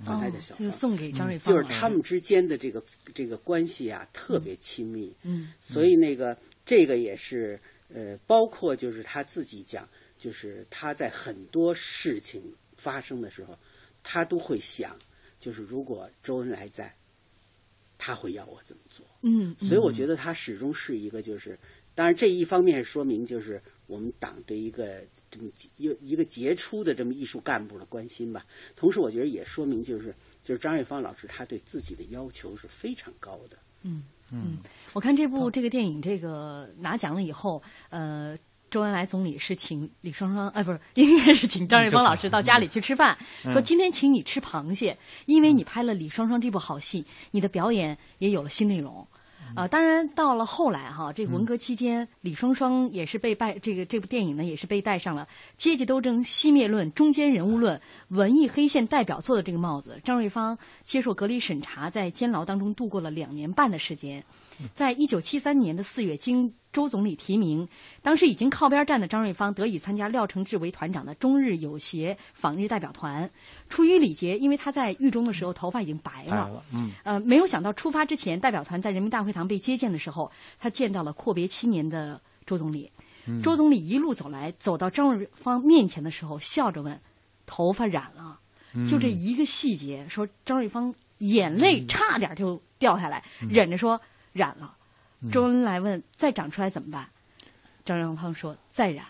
[0.05, 2.84] 方太的小芳送给张瑞芳，就是他们之间的这个
[3.15, 5.12] 这个关系啊特别亲密。
[5.23, 7.60] 嗯，所以那个这个也是
[7.91, 12.43] 呃，包括就是他自己讲，就是他在很多事情
[12.77, 13.58] 发生的时候。
[14.03, 14.97] 他都会想，
[15.39, 16.93] 就是如果周恩来在，
[17.97, 19.05] 他会要我怎么做？
[19.21, 21.57] 嗯，所以我觉得他始终是一个，就是
[21.93, 28.45] 当然这一方面说明就是我们党对一个这么一一个杰出的这么艺术干部的关心吧。
[28.75, 33.57] 同时，我觉得也说明就是就是张瑞芳老师他对自己的要求是非常高的。
[33.83, 34.57] 嗯嗯，
[34.93, 38.38] 我看这部这个电影这个拿奖了以后，呃。
[38.69, 49.08] 周恩来总理是请李双双，哎，不是， 应该是请张瑞芳老师到家里去吃饭，说今天请你吃螃蟹，因为你拍了李双双这部好戏，你的表演也有了新内容。
[49.55, 55.27] 啊，当然到了后来哈，这个文革期间，李双双也是被拜这个这部电影呢，也是被戴上了
[55.58, 59.99] 阶级斗争熄灭论、中间人物论、文艺黑线代表作的这个帽子。
[60.03, 64.23] 张瑞芳接受隔离审查，在监牢当中度过了两年半的时间。
[64.73, 67.67] 在一九七三年的四月，经周总理提名，
[68.01, 73.29] 当时已经靠边站的张瑞芳得以参加廖承志为团长的中日友协访日代表团。
[73.69, 82.91] 出于礼节，因为他在狱中的时候头发已经白了，嗯，呃，没有想到出发之前，代表团在人民大会堂被接见的时候，他见到了阔别七年的周总理。
[83.43, 86.99] 周总理一路走来，走到张瑞芳面前的时候，笑着问
[87.45, 88.39] ：“头发染了？”
[88.89, 93.99] 就这一个细节，说张瑞芳眼泪差点就掉下来，忍着说。
[94.33, 94.75] 染了，
[95.31, 97.09] 周恩来问：“再长出来怎么办？”
[97.85, 99.05] 张瑞芳说：“再染。”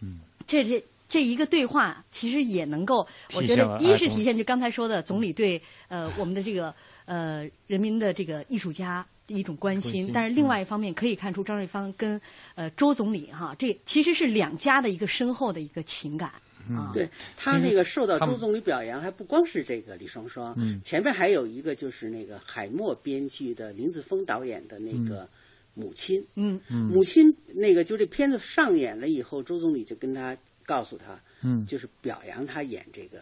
[0.00, 12.20] 嗯，这这这一个对话，其实也能够，我觉得一是体现就刚才说的总理对呃我们的这个呃人民的这个艺术家的一种关心，但是另外一方面可以看出张瑞芳跟
[12.54, 16.32] 呃周总理哈，这其实是两家的一个深厚的一个情感。
[16.68, 25.28] 嗯，对他那个受到周总理表扬，还不光是这个李双双，前面还有一个就是那个海默编剧的林子峰导演的那个
[25.74, 26.60] 母亲，嗯。
[26.70, 33.20] 嗯，母亲那个就这片子上演了以后，周总理就跟他告诉他，嗯，就是表扬他演这个，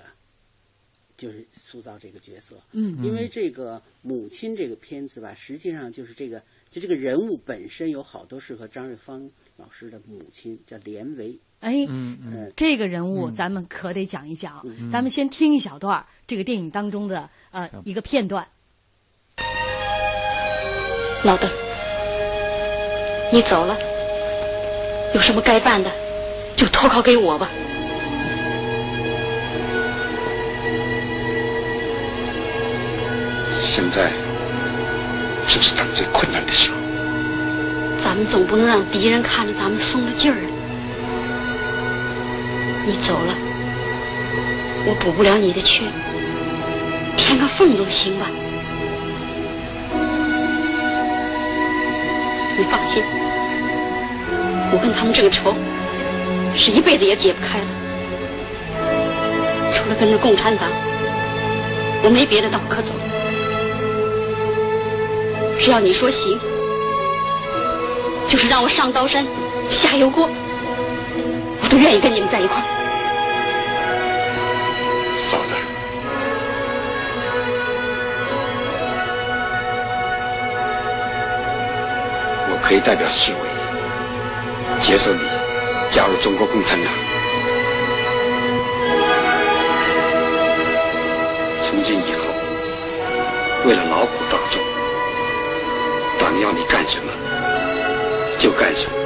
[1.17, 11.39] 就是塑造这个角色，嗯，因为这个母亲这个片子吧，实际上就是这个就这个人物本身有好多是和张瑞芳老师的母亲叫连维。
[11.61, 14.65] 哎，嗯嗯，这个人物咱们可得讲一讲。
[14.91, 18.47] 咱们先听一小段这个电影当中的呃一个片段。
[21.23, 21.51] 老邓，
[23.31, 23.77] 你走了，
[25.15, 25.93] 有什么该办的，
[26.57, 27.51] 就托靠给我吧。
[33.63, 34.11] 现在
[35.47, 36.77] 就是党最困难的时候，
[38.03, 40.50] 咱们总不能让敌人看着咱们松了劲儿啊。
[42.87, 43.35] 你走了，
[44.87, 45.85] 我补不了你的缺，
[47.17, 48.27] 填个缝总行吧。
[52.57, 53.03] 你放心，
[54.73, 55.55] 我跟他们这个仇，
[56.57, 57.67] 是一辈子也解不开了。
[59.73, 60.69] 除了跟着共产党，
[62.03, 62.93] 我没别的道可走。
[65.59, 66.39] 只要你说行，
[68.27, 69.27] 就是让我上刀山，
[69.69, 70.29] 下油锅。
[71.71, 72.63] 都愿意跟你们在一块儿。
[75.31, 75.55] 嫂子，
[82.51, 83.39] 我可以代表市委
[84.81, 85.23] 接受你
[85.93, 86.93] 加入中国共产党。
[91.69, 92.25] 从今以后，
[93.65, 94.61] 为了劳苦大众，
[96.19, 97.13] 党要你干什么
[98.41, 99.00] 就干什么。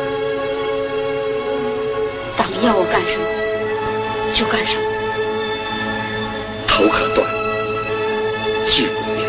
[2.64, 3.24] 党要我干什么
[4.34, 4.82] 就干什么。
[6.66, 7.28] 头可断，
[8.66, 9.28] 志不变。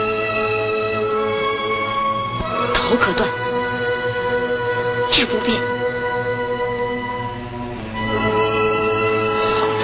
[2.73, 3.29] 头可断，
[5.11, 5.59] 志不变。
[9.37, 9.83] 好的，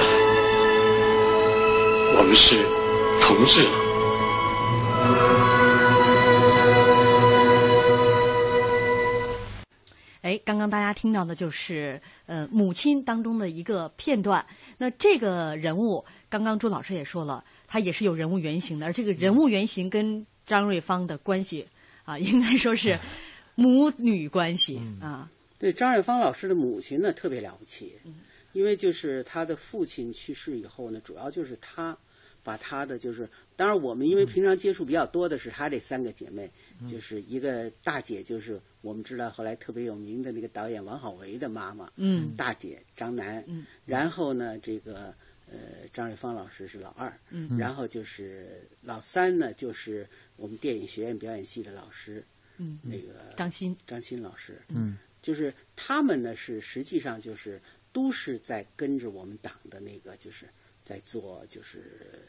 [2.17, 2.65] 我们是
[3.19, 3.67] 同志
[10.61, 14.45] 刚刚大家听到的就是呃母亲当中的一个片段。
[14.77, 21.65] 那这个人物，刚刚朱老师也说了，他也是有人物原型的，而这个人物原型跟张瑞芳的关系
[22.03, 22.99] 啊，应该说是
[23.55, 25.31] 母女关系啊。
[25.57, 27.93] 对张瑞芳老师的母亲呢，特别了不起，
[28.53, 31.97] 因为就是他的父亲去世以后呢，主要就是他
[32.43, 36.47] 把她的就是，当然我们因为平常接触比较多的是她这三个姐妹，
[36.87, 38.61] 就是一个大姐就是。
[38.81, 45.13] 我们知道后来特别有名的那个导演王好为的妈妈，嗯，大姐张楠，嗯，然后呢，这个
[45.45, 52.25] 呃张瑞芳老师是老二，嗯，然后就是老三呢，就是我们电影学院表演系的老师，
[52.57, 57.61] 嗯，那个张欣，张欣老师，嗯，就是他们呢是实际上就是
[57.93, 60.49] 都是在跟着我们党的那个就是
[60.83, 62.23] 在做就是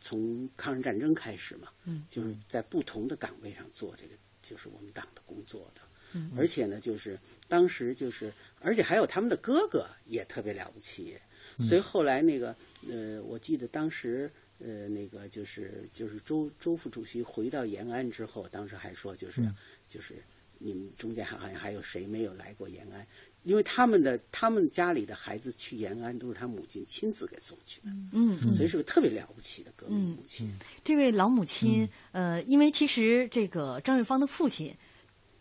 [0.00, 5.80] 从抗日战争开始嘛，嗯，就是在不同的岗位上做这个就是我们党的工作的。
[6.14, 11.16] 嗯而且呢，就是当时就是，而且还有他们的哥哥也特别了不起，
[11.60, 12.54] 所以后来那个
[12.88, 19.42] 呃，我记得当时呃，那个就是就是周周副主席回到延安之后，当时还说就是、
[19.88, 20.22] 就是
[20.58, 23.06] 你们中间好像还有谁没有来过延安？
[23.42, 30.54] 因为他们的他们家里的孩子去延安都是他母亲亲自给送去的，嗯，所以是个特别了不起的革命母亲。
[30.84, 34.72] 这位老母亲，呃，因为其实这个张瑞芳的父亲。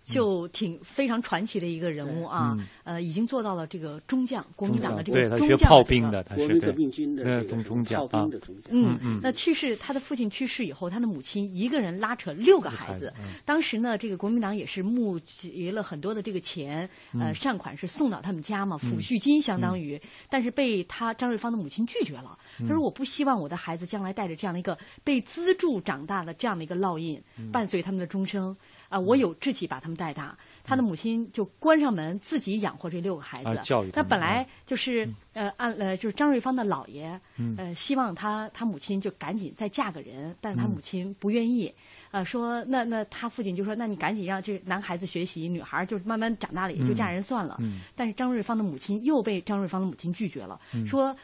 [0.04, 8.74] 就挺非常传奇的一个人物啊，呃，已经做到了这个中将，国民党的这个中将，炮兵的，他国民革命军的这个中将，炮兵的中将。
[8.74, 9.20] 嗯嗯。
[9.22, 13.14] 那去世，他的父亲去世以后，他的母亲一个人拉扯六个孩子。
[13.46, 16.90] 当时呢，这个国民党也是募集了很多的这个钱，
[17.20, 22.38] 呃，善款是送到他们家嘛，抚恤金相当于，但是被他张瑞芳的母亲拒绝了。
[22.60, 27.22] 他说：“我不希望我的孩子将来带着这样的一个被资助长大的这样的一个烙印，
[27.52, 28.56] 伴随他们的终生。”
[28.92, 30.38] 啊，我有志气把他们带大。
[30.64, 33.60] 他的母亲就关上门，自己养活这六个孩子。
[33.64, 41.74] 教育那本来就是呃，按呃，就是张瑞芳的姥爷，嗯呃，希望他他母亲就赶紧再嫁个人，但是他母亲不愿意。
[42.12, 47.58] 啊，说那那他父亲就说，那你赶紧让这男孩子学习，女孩就慢慢长大了也就嫁人算了。
[47.96, 51.16] 但是张瑞芳的母亲又被张瑞芳的母亲拒绝了，说。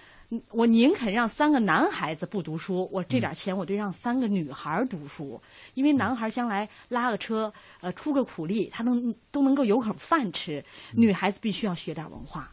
[0.51, 5.41] 我宁肯让三个男孩子不读书，我这点钱我就让三个女孩读书，
[5.73, 10.63] 因为男孩将来拉个车，呃，出个苦力，他能都能够有口饭吃。
[10.91, 12.51] 女孩子必须要学点文化，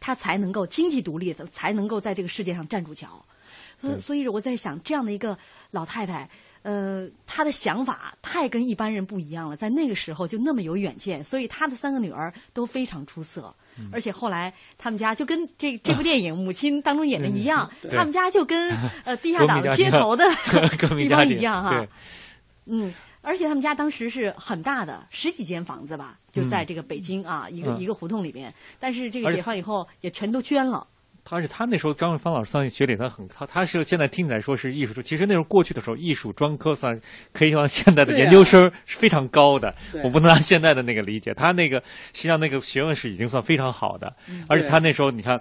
[0.00, 3.24] 她才能够经济独立，才能够在这个世界上站住脚。
[3.80, 5.38] 所所以我在想，这样的一个
[5.70, 6.28] 老太太。
[6.62, 13.54] 呃，她的想法太跟一般人不一样了，在那个时候就那么有远见，所以她的三个女儿都非常出色，
[13.92, 18.70] 而且后来他们家就跟这这部电影 母亲当中演的一样，他们家就跟
[19.04, 20.24] 呃地下党接头的
[20.96, 21.86] 地方一样哈，
[22.66, 30.86] 嗯，而且他们家当时是很大的，十几间房子吧，就在这个北京啊一个一个胡同里边，但是这个解放以后也全都捐了。
[31.30, 36.98] 而且他那时候张瑞芳老师算学理，他很他他是现在听起来说是艺术，其实那时候过去的时候，艺术专科算
[37.32, 39.74] 可以说现在的研究生是非常高的。
[40.02, 41.80] 我不能按现在的那个理解，他那个
[42.12, 44.14] 实际上那个学问是已经算非常好的。
[44.48, 45.40] 而且他那时候你看，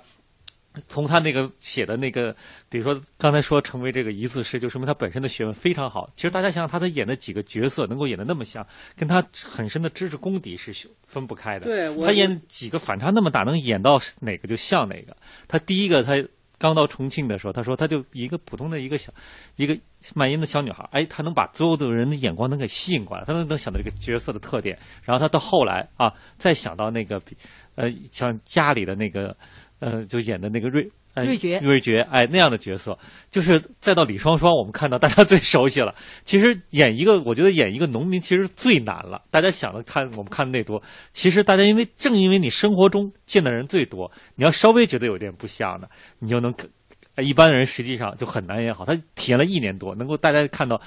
[0.87, 2.35] 从他那个写的那个，
[2.69, 6.09] 比如说刚才说成为这个一字诗，就说明他本身的学问非常好。
[6.15, 8.65] 其实大家想想，他的演的几个角色能够演的那么像，
[8.95, 10.73] 跟他很深的知识功底是
[11.05, 11.65] 分不开的。
[11.65, 15.15] 对，他演几个反差那么大，能演到哪个就像哪个。
[15.47, 16.13] 他第一个他
[16.59, 19.13] 刚到重庆的时候，他说他就一个普通的一个小
[19.57, 19.77] 一个
[20.15, 27.21] 卖淫的小女孩，哎，他能把所有的人的眼光能给吸引过来，他能能想到这个角色的特点，然后他到后来啊，再想到那个
[27.75, 29.37] 呃像家里的那个
[29.79, 30.89] 呃就演的那个瑞。
[31.15, 32.95] 瑞觉，瑞觉，哎，那样的角色，
[33.31, 35.95] 就是再到李双双，我们看到大家 最熟悉了。
[36.25, 39.23] 其实演一个，我觉得演一个农民其实最难了。
[39.31, 40.79] 大家想的看，我们看的那多，
[41.13, 46.53] 其实大家因为正因为你生活中见的人最多，你要稍微觉得有点不像的，你就能，
[47.15, 48.85] 一般人实际上就很难演好。
[48.85, 50.79] 他体验了一年多，能够大家看到。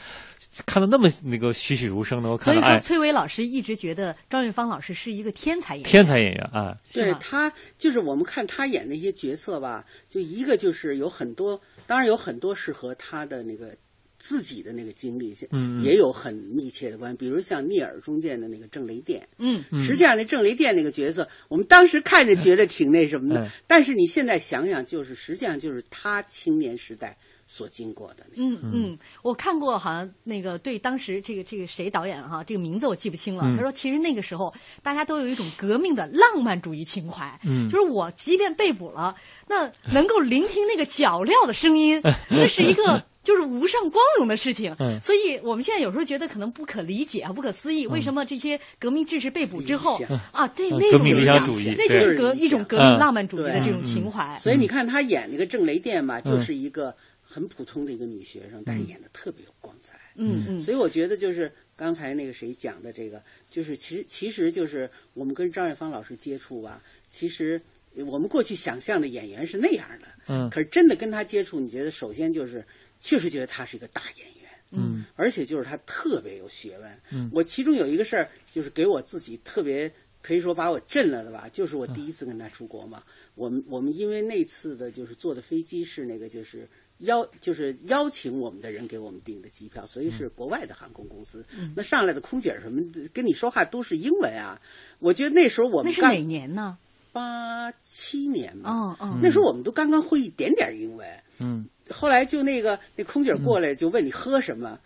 [0.66, 5.90] 看的那么那个栩栩如生的，我看所以说，崔伟老师一直觉得张玉芳老师是一个天才演员。
[5.90, 13.76] 天才演员啊，对他就是我们看他演那些角色吧，就一个就是有很多，当然有很多是和他的那个
[14.18, 17.16] 自己的那个经历，嗯，也有很密切的关系。
[17.16, 27.16] 比如像《聂耳》中间的那个郑雷电，嗯，实际上那郑雷电那个角色，我们当时看着觉得挺那什么的，但是你现在想想，就是实际上就是他青年时代。
[27.52, 33.42] 所经过的，嗯嗯，我看过，好像那个对当时这个这个谁导演哈，这个名字我记不清了。
[33.56, 39.16] 他说，其实那个时候大家都有一种革命的浪漫主义情怀，嗯，就是我即便被捕了，
[39.48, 44.76] 那能够聆听那个脚镣的声音， 那是一个就是无上光荣的事情。
[44.78, 54.38] 嗯，所以我们现在有时候觉得可能不可理解啊，不可思议，为什么这些革命志士被捕之后啊，对那种理想主义，那就是革一种革命浪漫主义的这种情怀。
[54.38, 56.94] 所以你看他演那个郑雷电嘛，就是一个。
[57.32, 59.96] 很普通的一个女学生，但是演的特别有光彩。
[60.16, 67.62] 嗯嗯，所以我觉得就是刚才那个谁讲的这个，就是其实其实就是我们跟张瑞芳老师接触吧，其实
[67.94, 70.08] 我们过去想象的演员是那样的。
[70.26, 70.50] 嗯。
[70.50, 72.66] 可是真的跟他接触，你觉得首先就是
[73.00, 74.50] 确实觉得他是一个大演员。
[74.72, 75.04] 嗯。
[75.14, 77.00] 而且就是他特别有学问。
[77.12, 77.30] 嗯。
[77.32, 79.88] 我其中有一个事儿，就是给我自己特别
[80.20, 83.04] 可以说把我震了的吧，就是我第一次跟他出国嘛。
[83.36, 86.68] 我们我们因为那次的就是坐的飞机是那个就是。
[87.00, 91.44] 邀就是邀请我们的人给我们订的机票，所以是国外的航空公司。
[91.74, 92.82] 那上来的空姐什么
[93.12, 94.60] 跟你说话都是英文啊。
[94.98, 96.78] 我觉得那时候我们那是哪年呢？
[97.12, 98.70] 八七年嘛。
[98.70, 99.18] 哦哦。
[99.22, 101.06] 那时候我们都刚刚会一点点英文。
[101.38, 101.66] 嗯。
[101.90, 104.78] 后来就那个那空姐过来就问你喝什么，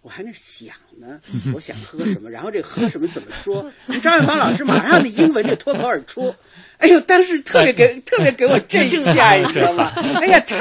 [0.00, 1.20] 我还那想呢，
[1.54, 3.72] 我想喝什么，然后这喝什么怎么说？
[4.00, 6.32] 张远芳老师马上那英文就脱口而出。
[6.82, 9.90] 哎呦，当时特别给 特别给我震吓，你知道吗？
[9.96, 10.58] 哎呀，太。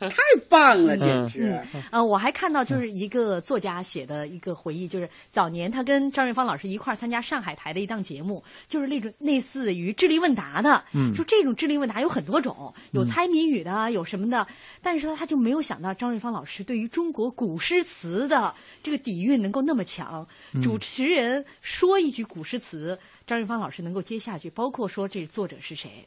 [0.00, 0.16] 太
[0.48, 1.60] 棒了，简直！
[1.90, 10.82] 呃，我还看到就是一个作家写的一个回忆，就是早年他跟张瑞芳老师一块儿参加上海台的一档节目，就是那种类似于智力问答的。
[10.94, 14.46] 嗯，就这种智力问答有很多种，有猜谜语的，有什么的。
[14.80, 20.26] 但是说他就没有想到张瑞芳老师对于中国古诗词的这个底蕴能够那么强。
[20.62, 22.98] 主持人说一句古诗词，
[23.30, 26.04] 张瑞芳老师能够接下去，包括说这作者是谁。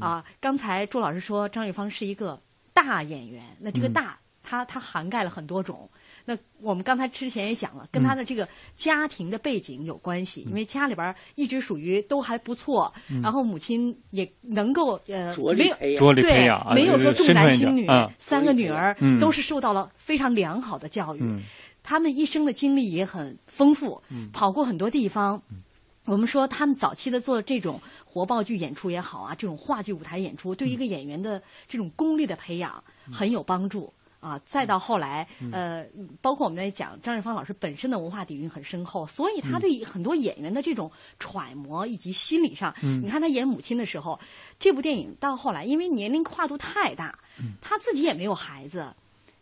[0.00, 2.40] 啊，刚才朱老师说张瑞芳是一个。
[2.76, 5.88] 大演员，那这个大，它它涵盖了很多种。
[6.24, 15.76] 那我们刚才之前也讲了，跟他的这个家庭的背景有关系，因为家里边一直属于都还不错，然后母亲也能够呃没有
[16.14, 17.86] 对没有说重男轻女，
[18.18, 21.22] 三个女儿都是受到了非常良好的教育，
[21.84, 24.02] 他们一生的经历也很丰富，
[24.32, 25.40] 跑过很多地方。
[26.06, 34.38] 我们说他们早期的做这种活报剧演出也好啊，这种话剧舞台演出，对一个演员的这种功力的培养很有帮助啊。
[34.44, 35.86] 再到后来，呃，
[36.20, 44.20] 包括我们在讲张瑞芳老师本身的文化底蕴很深厚，所以他对很多演员的这种揣摩以及心理上，你看他演母亲的时候，
[44.60, 47.18] 这部电影到后来因为年龄跨度太大，
[47.62, 48.94] 他自己也没有孩子。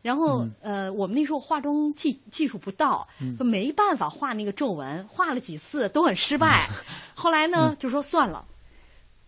[0.03, 3.07] 然后，呃，我们那时候化妆技技术不到，
[3.39, 6.69] 就没办法画那个皱纹，画了几次都很失败。
[7.15, 8.45] 后来呢，就说算了，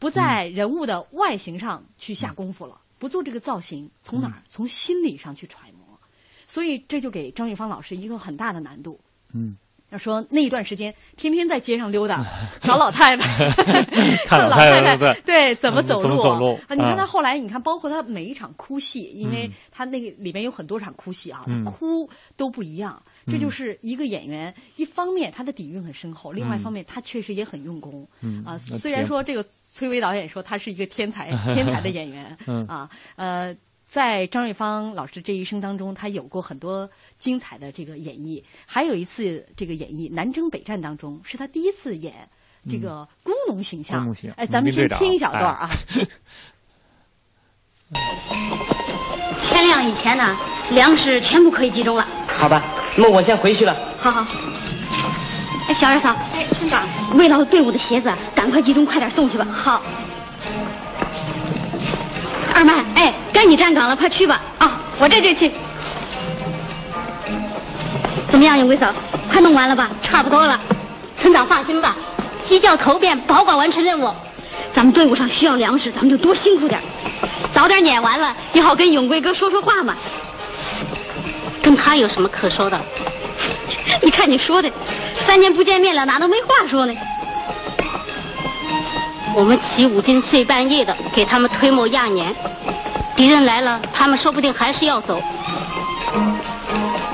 [0.00, 4.42] 不在人物的外形上去下功夫了，不做这个造型，从哪儿？
[4.50, 5.98] 从心理上去揣摩。
[6.46, 9.00] 所以这就给张玉芳老师一个很大的难度。
[9.32, 9.56] 嗯。
[9.98, 12.24] 说那一段时间，天天在街上溜达，
[12.62, 13.52] 找老太太，
[14.26, 16.22] 看老太太对怎么走路。
[16.22, 16.74] 走路啊！
[16.74, 23.02] 你看他后来，你看包括他每一场哭戏，因为他那个里面有很多场哭戏啊，他哭都不一样。
[23.26, 28.06] 这就是一个演员，一方面他的底蕴很深厚，另外一方面他确实也很用功。
[28.44, 32.36] 啊，虽然说这个崔巍导演说他是一个天才， 天才的演员
[32.68, 33.54] 啊，呃。
[33.94, 42.28] 在张瑞芳老师这一生当中，他有过很多精彩的这个演绎，还有一次这个演绎《南征北战》当中，是他第一次演
[42.68, 44.12] 这个工农形象。
[44.34, 45.70] 哎，咱们先听一小段啊。
[49.44, 50.36] 天亮以前呢，
[50.72, 52.04] 粮食全部可以集中了。
[52.26, 52.64] 好吧，
[52.96, 53.78] 那我先回去了。
[54.00, 54.26] 好好。
[55.68, 56.12] 哎，小二嫂。
[56.32, 56.84] 哎，村长。
[57.16, 59.44] 为了队伍的鞋子，赶快集中，快点送去吧。
[59.44, 59.80] 好。
[62.56, 63.14] 二麦，哎，
[63.44, 64.40] 你站岗了，快去吧。
[64.58, 65.52] 啊，我这就去。
[68.30, 68.92] 怎么样，永贵嫂，
[69.30, 69.90] 快弄完了吧？
[70.02, 70.60] 差不多了。
[71.16, 71.96] 村长放心吧，
[72.46, 74.12] 鸡叫头遍，保管完成任务。
[74.74, 76.80] 咱们队伍上需要粮食，咱们就多辛苦点
[77.54, 79.94] 早点撵完了，也好跟永贵哥说说话嘛。
[81.62, 82.78] 跟他有什么可说的？
[84.02, 84.70] 你看你说的，
[85.26, 86.94] 三年不见面了，哪能没话说呢？
[89.36, 92.34] 我们起五更睡半夜的给他们推磨压碾，
[93.16, 95.22] 敌人来了，他们说不定还是要走。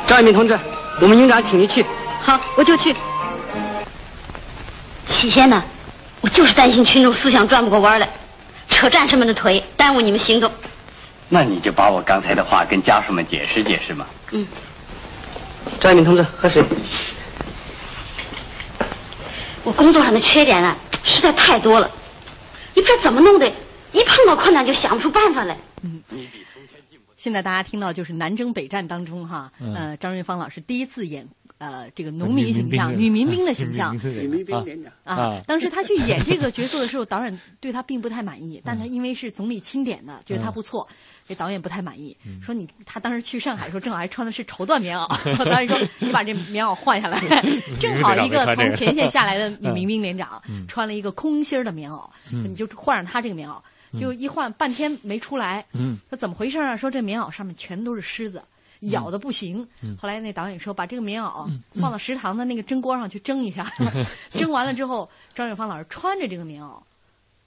[0.07, 0.59] 张一鸣同志，
[1.01, 1.84] 我们营长请您去。
[2.22, 2.94] 好，我就去。
[5.07, 5.62] 起先呢，
[6.20, 8.09] 我就是担心群众思想转不过弯来，
[8.68, 10.51] 扯战士们的腿，耽误你们行动。
[11.28, 14.07] 那你就把我刚才的话跟家属们解释解释嘛。
[14.30, 14.46] 嗯。
[15.78, 16.64] 张一鸣同志，喝水。
[19.62, 20.74] 我工作上的缺点啊，
[21.05, 21.90] 实在太多了，
[22.74, 23.46] 你不知道怎么弄的，
[23.92, 25.57] 一碰到困难就想不出办法来。
[25.83, 26.03] 嗯。
[27.16, 31.28] 现在大家听到就是南征北战当中哈，呃，张瑞芳老师第一次演。
[31.59, 35.43] 呃，这个农民形象、女民兵的形象，女民兵连长啊。
[35.47, 40.89] 当时他去演这个角色的时候，导演对他并不太满意，但他因为是总理钦点的，觉得他不错，
[41.28, 45.07] 这导演不太满意，说你他当时去上海的时候，正好还穿的是绸缎棉袄，
[45.45, 47.20] 导演说你把这棉袄换下来，
[47.78, 53.61] 正好一个从前线下来的女民兵连长穿了一个空心儿的棉袄，你就换上他这个棉袄，
[53.99, 55.99] 就一换半天没出来，嗯。
[56.11, 56.76] 说怎么回事啊？
[56.76, 58.43] 说这棉袄上面全都是虱子。
[58.93, 59.68] 咬的不行，
[60.01, 63.70] 后来那导演说把这个棉袄放到食堂的那个蒸锅上去蒸一下，
[64.32, 66.80] 蒸完了之后，张雪芳老师穿着这个棉袄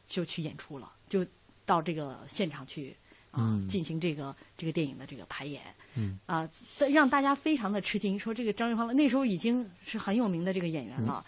[0.06, 1.26] 就去演出了，就
[1.66, 2.96] 到这个现场去
[3.32, 5.60] 啊进行这个这个电影的这个排演，
[5.96, 6.20] 嗯。
[6.28, 6.48] 啊
[6.91, 11.26] 让大家非常的吃惊，说这个张雪芳那时候已经是很有名的这个演员了，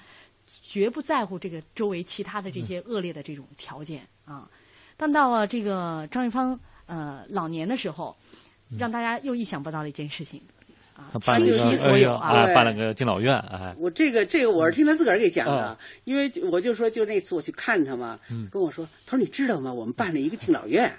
[0.62, 4.48] 绝不在乎这个周围其他的这些恶劣的这种条件啊，
[4.98, 8.16] 但到了这个张玉芳呃老年的时候。
[8.80, 10.42] 让大家又意想不到的一件事情，
[10.96, 18.20] 啊，倾其所有啊，办了个敬老院，哎，我这个这个我是听他自个儿给讲的，因为我就说就那次我去看他嘛，
[18.52, 19.72] 跟我说，他说你知道吗？
[19.72, 20.92] 我们办了一个敬老院，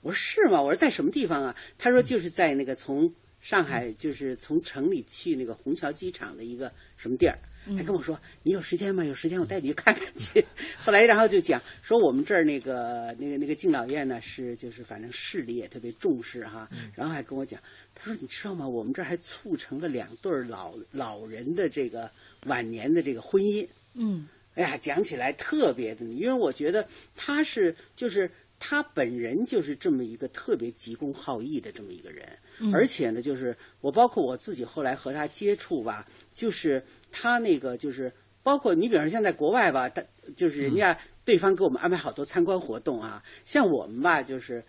[0.00, 0.62] 我说是吗？
[0.62, 1.54] 我说在什么地方啊？
[1.76, 7.38] 他说就是在那个从上海就是从城里去那个虹桥机场的一个什么地儿。
[7.76, 9.04] 还跟我说：“你有时间吗？
[9.04, 10.44] 有时间我带你去看看去。”
[10.82, 16.68] 后来，然后就讲说我们这儿那个那个那个敬老院呢，是就是反正市里也特别重视哈。
[16.94, 17.60] 然后还跟我讲，
[17.94, 18.68] 他说：“你知道吗？
[18.68, 22.10] 我们这儿还促成了两对老老人的这个
[22.46, 32.26] 晚年的这个婚姻。”嗯，哎呀，讲起来特别的，因为我觉得他是就是他本人就是这么一个特别急公好义的这么一个人，
[32.72, 36.84] 而且呢，就是我包括我自己后来和他接触吧，就是。
[37.12, 40.02] 他那个就是，包括你比方说像在国外吧，他
[40.34, 43.22] 就是人家对方给我们安排好多参观活动啊。
[43.44, 44.64] 像我们吧，就是，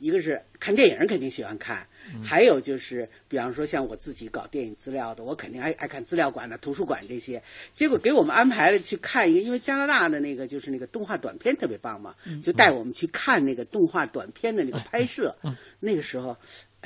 [0.00, 1.86] 一个是看电影肯定喜欢看，
[2.24, 7.40] 还有就是，比方说像我自己搞电影资料的，我肯定爱爱看资料馆的、图书馆这些。
[7.74, 15.36] 结果给我们安排了去看一个，因为加拿大的那个就是那个动画短片特别棒嘛，就带我们去看那个动画短片的那个拍摄。
[15.80, 16.36] 那个时候。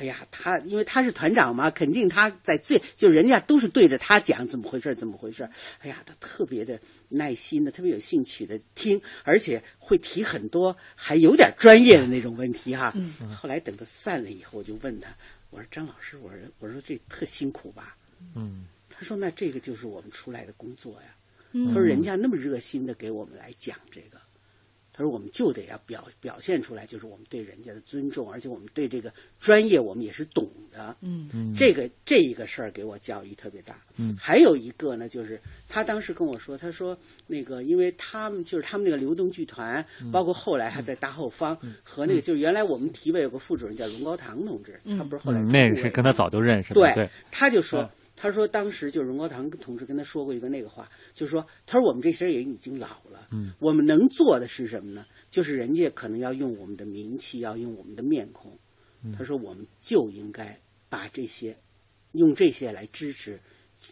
[0.01, 5.47] 哎呀，他因为他是团长嘛，肯定他在最就人家都是对着他讲怎么回事怎么回事
[5.77, 12.91] 哎呀，他特别的耐心的，特别有兴趣的听，而且会提很多还有点专业的那种问题哈。
[13.31, 15.07] 后来等他散了以后，我就问他，
[15.51, 17.95] 我说张老师，我说我说这特辛苦吧？
[18.33, 21.15] 嗯，他说那这个就是我们出来的工作呀。
[21.67, 24.20] 他说人家那么热心的给我们来讲这个。
[24.93, 30.95] 他说：“我们就得要表表现出来，就是我们对人家的尊重，而且我们对这个专业，我们也是懂的。
[31.01, 33.77] 嗯嗯，这个这一个事儿给我教育特别大。
[33.95, 35.39] 嗯，还有一个呢，就是
[35.69, 46.93] 他当时跟我说，他说那个，因为他们就是他们那个流动剧团，包括后来还在大后方和那个，就是原来我们体委有个副主任叫荣高堂同志，他不是后来那个是跟他早就认识了。
[46.93, 47.89] 对，他就说。”
[48.21, 55.03] 他说：“当时就荣高堂同志跟他说过一个那个话，就是说，他说我们这些人已经老了，我们能做的是什么呢？
[55.31, 58.55] 就是人家可能要用我们的名气，要用我们的面孔。
[59.17, 61.57] 他说，我们就应该把这些
[62.11, 63.39] 用这些来支持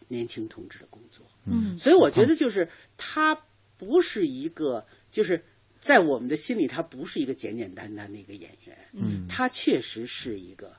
[0.09, 1.25] 年轻同志的工作。
[1.45, 3.33] 嗯，所以我觉得就是他
[3.77, 5.43] 不是一个，就是
[5.79, 8.77] 在我们的心里，他不是一个简简单单的一个演员。
[8.93, 10.71] 嗯，他确实是一个。”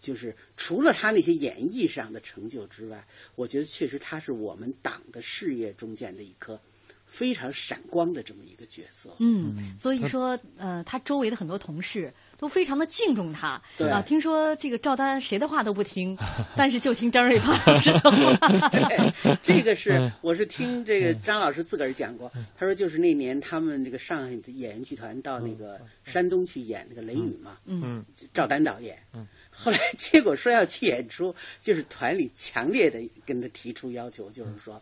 [0.00, 6.60] 就是除了他那些演艺上的成就之外，我觉得确实他是我们党的事业中间的一颗
[7.06, 9.14] 非常闪光的这么一个角色。
[9.18, 13.60] 嗯，所以说，呃，他周围的很多同事都非常的敬重他。
[13.76, 16.16] 对啊，听说这个赵丹谁的话都不听，
[16.56, 18.34] 但是就听张瑞芳老师的话。
[18.70, 34.80] 对， 这个是我是听这个张老师自个儿讲过，他说就是那年他们这个上海的演员剧团到那个山东去演那个《雷雨》嘛，嗯，赵丹导演，嗯，后来结果说要去演出，就是团里强烈的跟他提出要求，就是说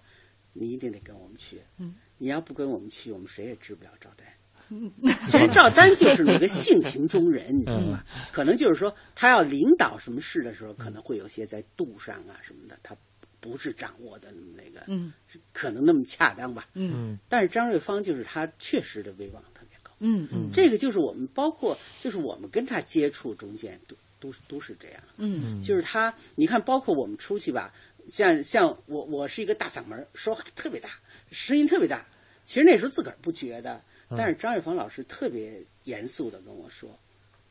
[0.53, 4.27] 你一定得跟我们去，嗯，你要不跟我们去，我们谁也治不了赵丹。
[5.29, 8.05] 其实赵丹就是那个性情中人，你知道吗？
[8.33, 12.97] 可能就是说，他要领导什么事的时候，可能会有些在度上啊什么的，他
[13.39, 15.13] 不是掌握的那么那个，嗯，
[15.53, 16.67] 可能那么恰当吧。
[16.75, 19.93] 嗯，但是张瑞芳就是他确实的威望特别高。
[20.01, 25.01] 嗯嗯，这个就是我们包括就是我们跟他接触中间都都都是这样。
[25.19, 27.73] 嗯，就是他，你看，包括我们出去吧，
[28.09, 30.91] 像像我我是一个大嗓门，说话特别大，
[31.31, 32.05] 声音特别大。
[32.45, 33.81] 其实那时候自个儿不觉得。
[34.11, 36.89] 但是张玉芳老师特别严肃的跟我说，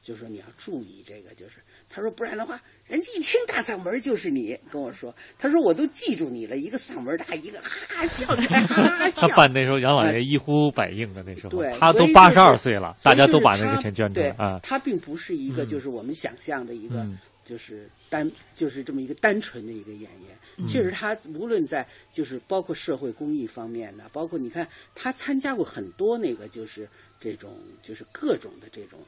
[0.01, 1.55] 就说你要注意这个，就是
[1.89, 4.55] 他说不然的话，人家一听大嗓门就是你。
[4.71, 9.27] 跟我说，他说我都记住你了，一个嗓门大，一个哈哈笑的哈哈笑。
[9.27, 14.59] 他办那时候杨老爷一呼百应的那时候，对，他都八十二岁了，大家都把那个钱捐出来啊。
[14.61, 17.07] 他并不是一个就是我们想象的一个
[17.45, 20.67] 就是单就是这么一个单纯的一个演员。
[20.67, 26.87] 确实，他无论在就是包括社会公益方面的，包括你看他参加过很多那个就是
[27.19, 28.99] 这种就是各种的这种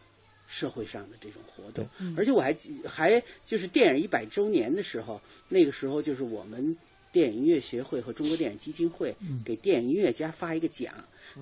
[0.45, 6.75] 社会上的这种活动，而且我还还就是电影一百周年的时候，那个时候就是我们
[7.13, 9.15] 电影音乐协会和中国电影基金会
[9.45, 10.93] 给电影音乐家发一个奖，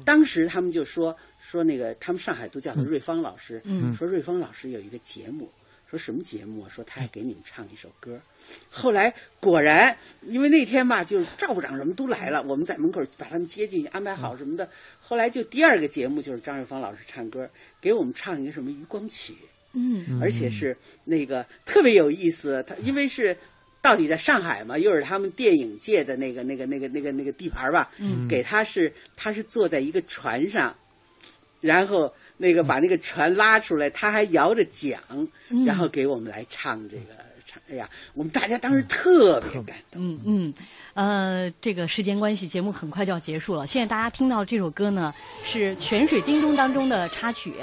[0.05, 3.59] 当时他们就说说那个他们上海都叫他瑞芳老师，
[3.97, 5.49] 说瑞芳老师有一个节目。
[5.95, 6.69] 说什么节目啊？
[6.69, 8.19] 说他还给你们唱一首歌。
[8.69, 14.69] 后来果然，因为那天吧，就是赵部长什么都来了，我们在门口把他们接进去，安排好什么的。
[14.99, 19.33] 后来就第二个节目就是张瑞芳老师唱歌，给我们唱一个什么《渔光曲》。
[19.71, 20.75] 嗯，而且是
[21.05, 22.61] 那个特别有意思。
[22.67, 23.37] 他因为是
[23.81, 27.89] 到底在上海嘛，又是他们电影界的那个那个那个那个那个地盘吧。
[27.99, 30.75] 嗯，给他是他是坐在一个船上，
[31.61, 32.13] 然后。
[32.37, 34.99] 那个把那个船拉出来，他还摇着桨，
[35.65, 37.13] 然后给我们来唱这个
[37.45, 37.61] 唱。
[37.69, 40.01] 哎呀，我们大家当时特别感动。
[40.01, 40.53] 嗯嗯，
[40.93, 43.65] 呃，这个时间关系，节目很快就要结束了。
[43.65, 45.13] 现在大家听到这首歌呢，
[45.43, 47.53] 是《泉水叮咚》当中的插曲。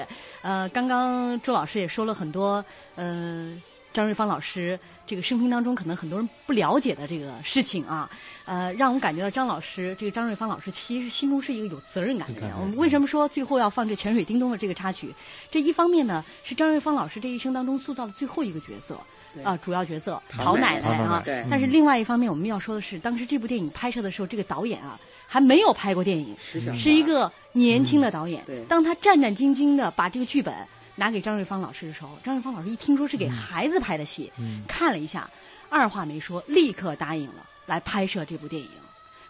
[0.41, 2.65] 呃，刚刚周老师也说了很多，
[2.97, 3.55] 呃，
[3.93, 8.09] 张瑞芳老师这个生平当中可能很多人不了解的这个事情啊。
[8.45, 12.51] 呃，让我们感觉到张老师，这个张瑞芳老师，其实心中是一个有责任感的人。
[12.61, 15.15] 我们为什么说最后要放这泉水叮咚的这个插曲？
[15.49, 18.99] 这一方面呢，是张瑞芳老师这一生当中塑造的最后一个角色，
[19.45, 21.23] 啊，主要角色陶奶奶啊。
[21.49, 28.43] 但是另外一方面，我们要说的是，当时这部电影拍摄的时候，这个导演啊还没有拍过电影，是一个年轻的导演。
[28.69, 30.53] 当他战战兢兢的把这个剧本
[30.97, 34.33] 拿给张瑞芳老师的时候，张瑞芳老师一听说是给孩子拍的戏，
[34.67, 35.31] 看了一下，
[35.69, 37.47] 二话没说，立刻答应了。
[37.67, 38.69] 来拍摄这部电影，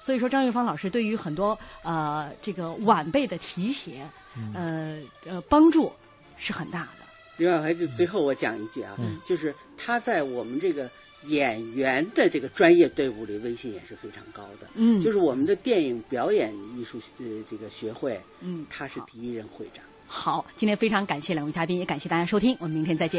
[0.01, 4.09] 所以说张瑞芳老师对于很多呃这个晚辈的提携，
[4.55, 5.93] 呃呃帮助
[6.39, 7.05] 是很大的。
[7.37, 10.91] 另外，还就最后我讲一句啊，就是他在我们这个
[11.25, 14.67] 演员的这个专业队伍里威信也是非常高的。
[14.75, 19.85] 嗯，就是我们的电影表演艺术呃这个学会，嗯，他是第一任会长。
[20.15, 23.11] 好，今天非常感谢两位嘉宾，也感谢大家收听，我们明天再见。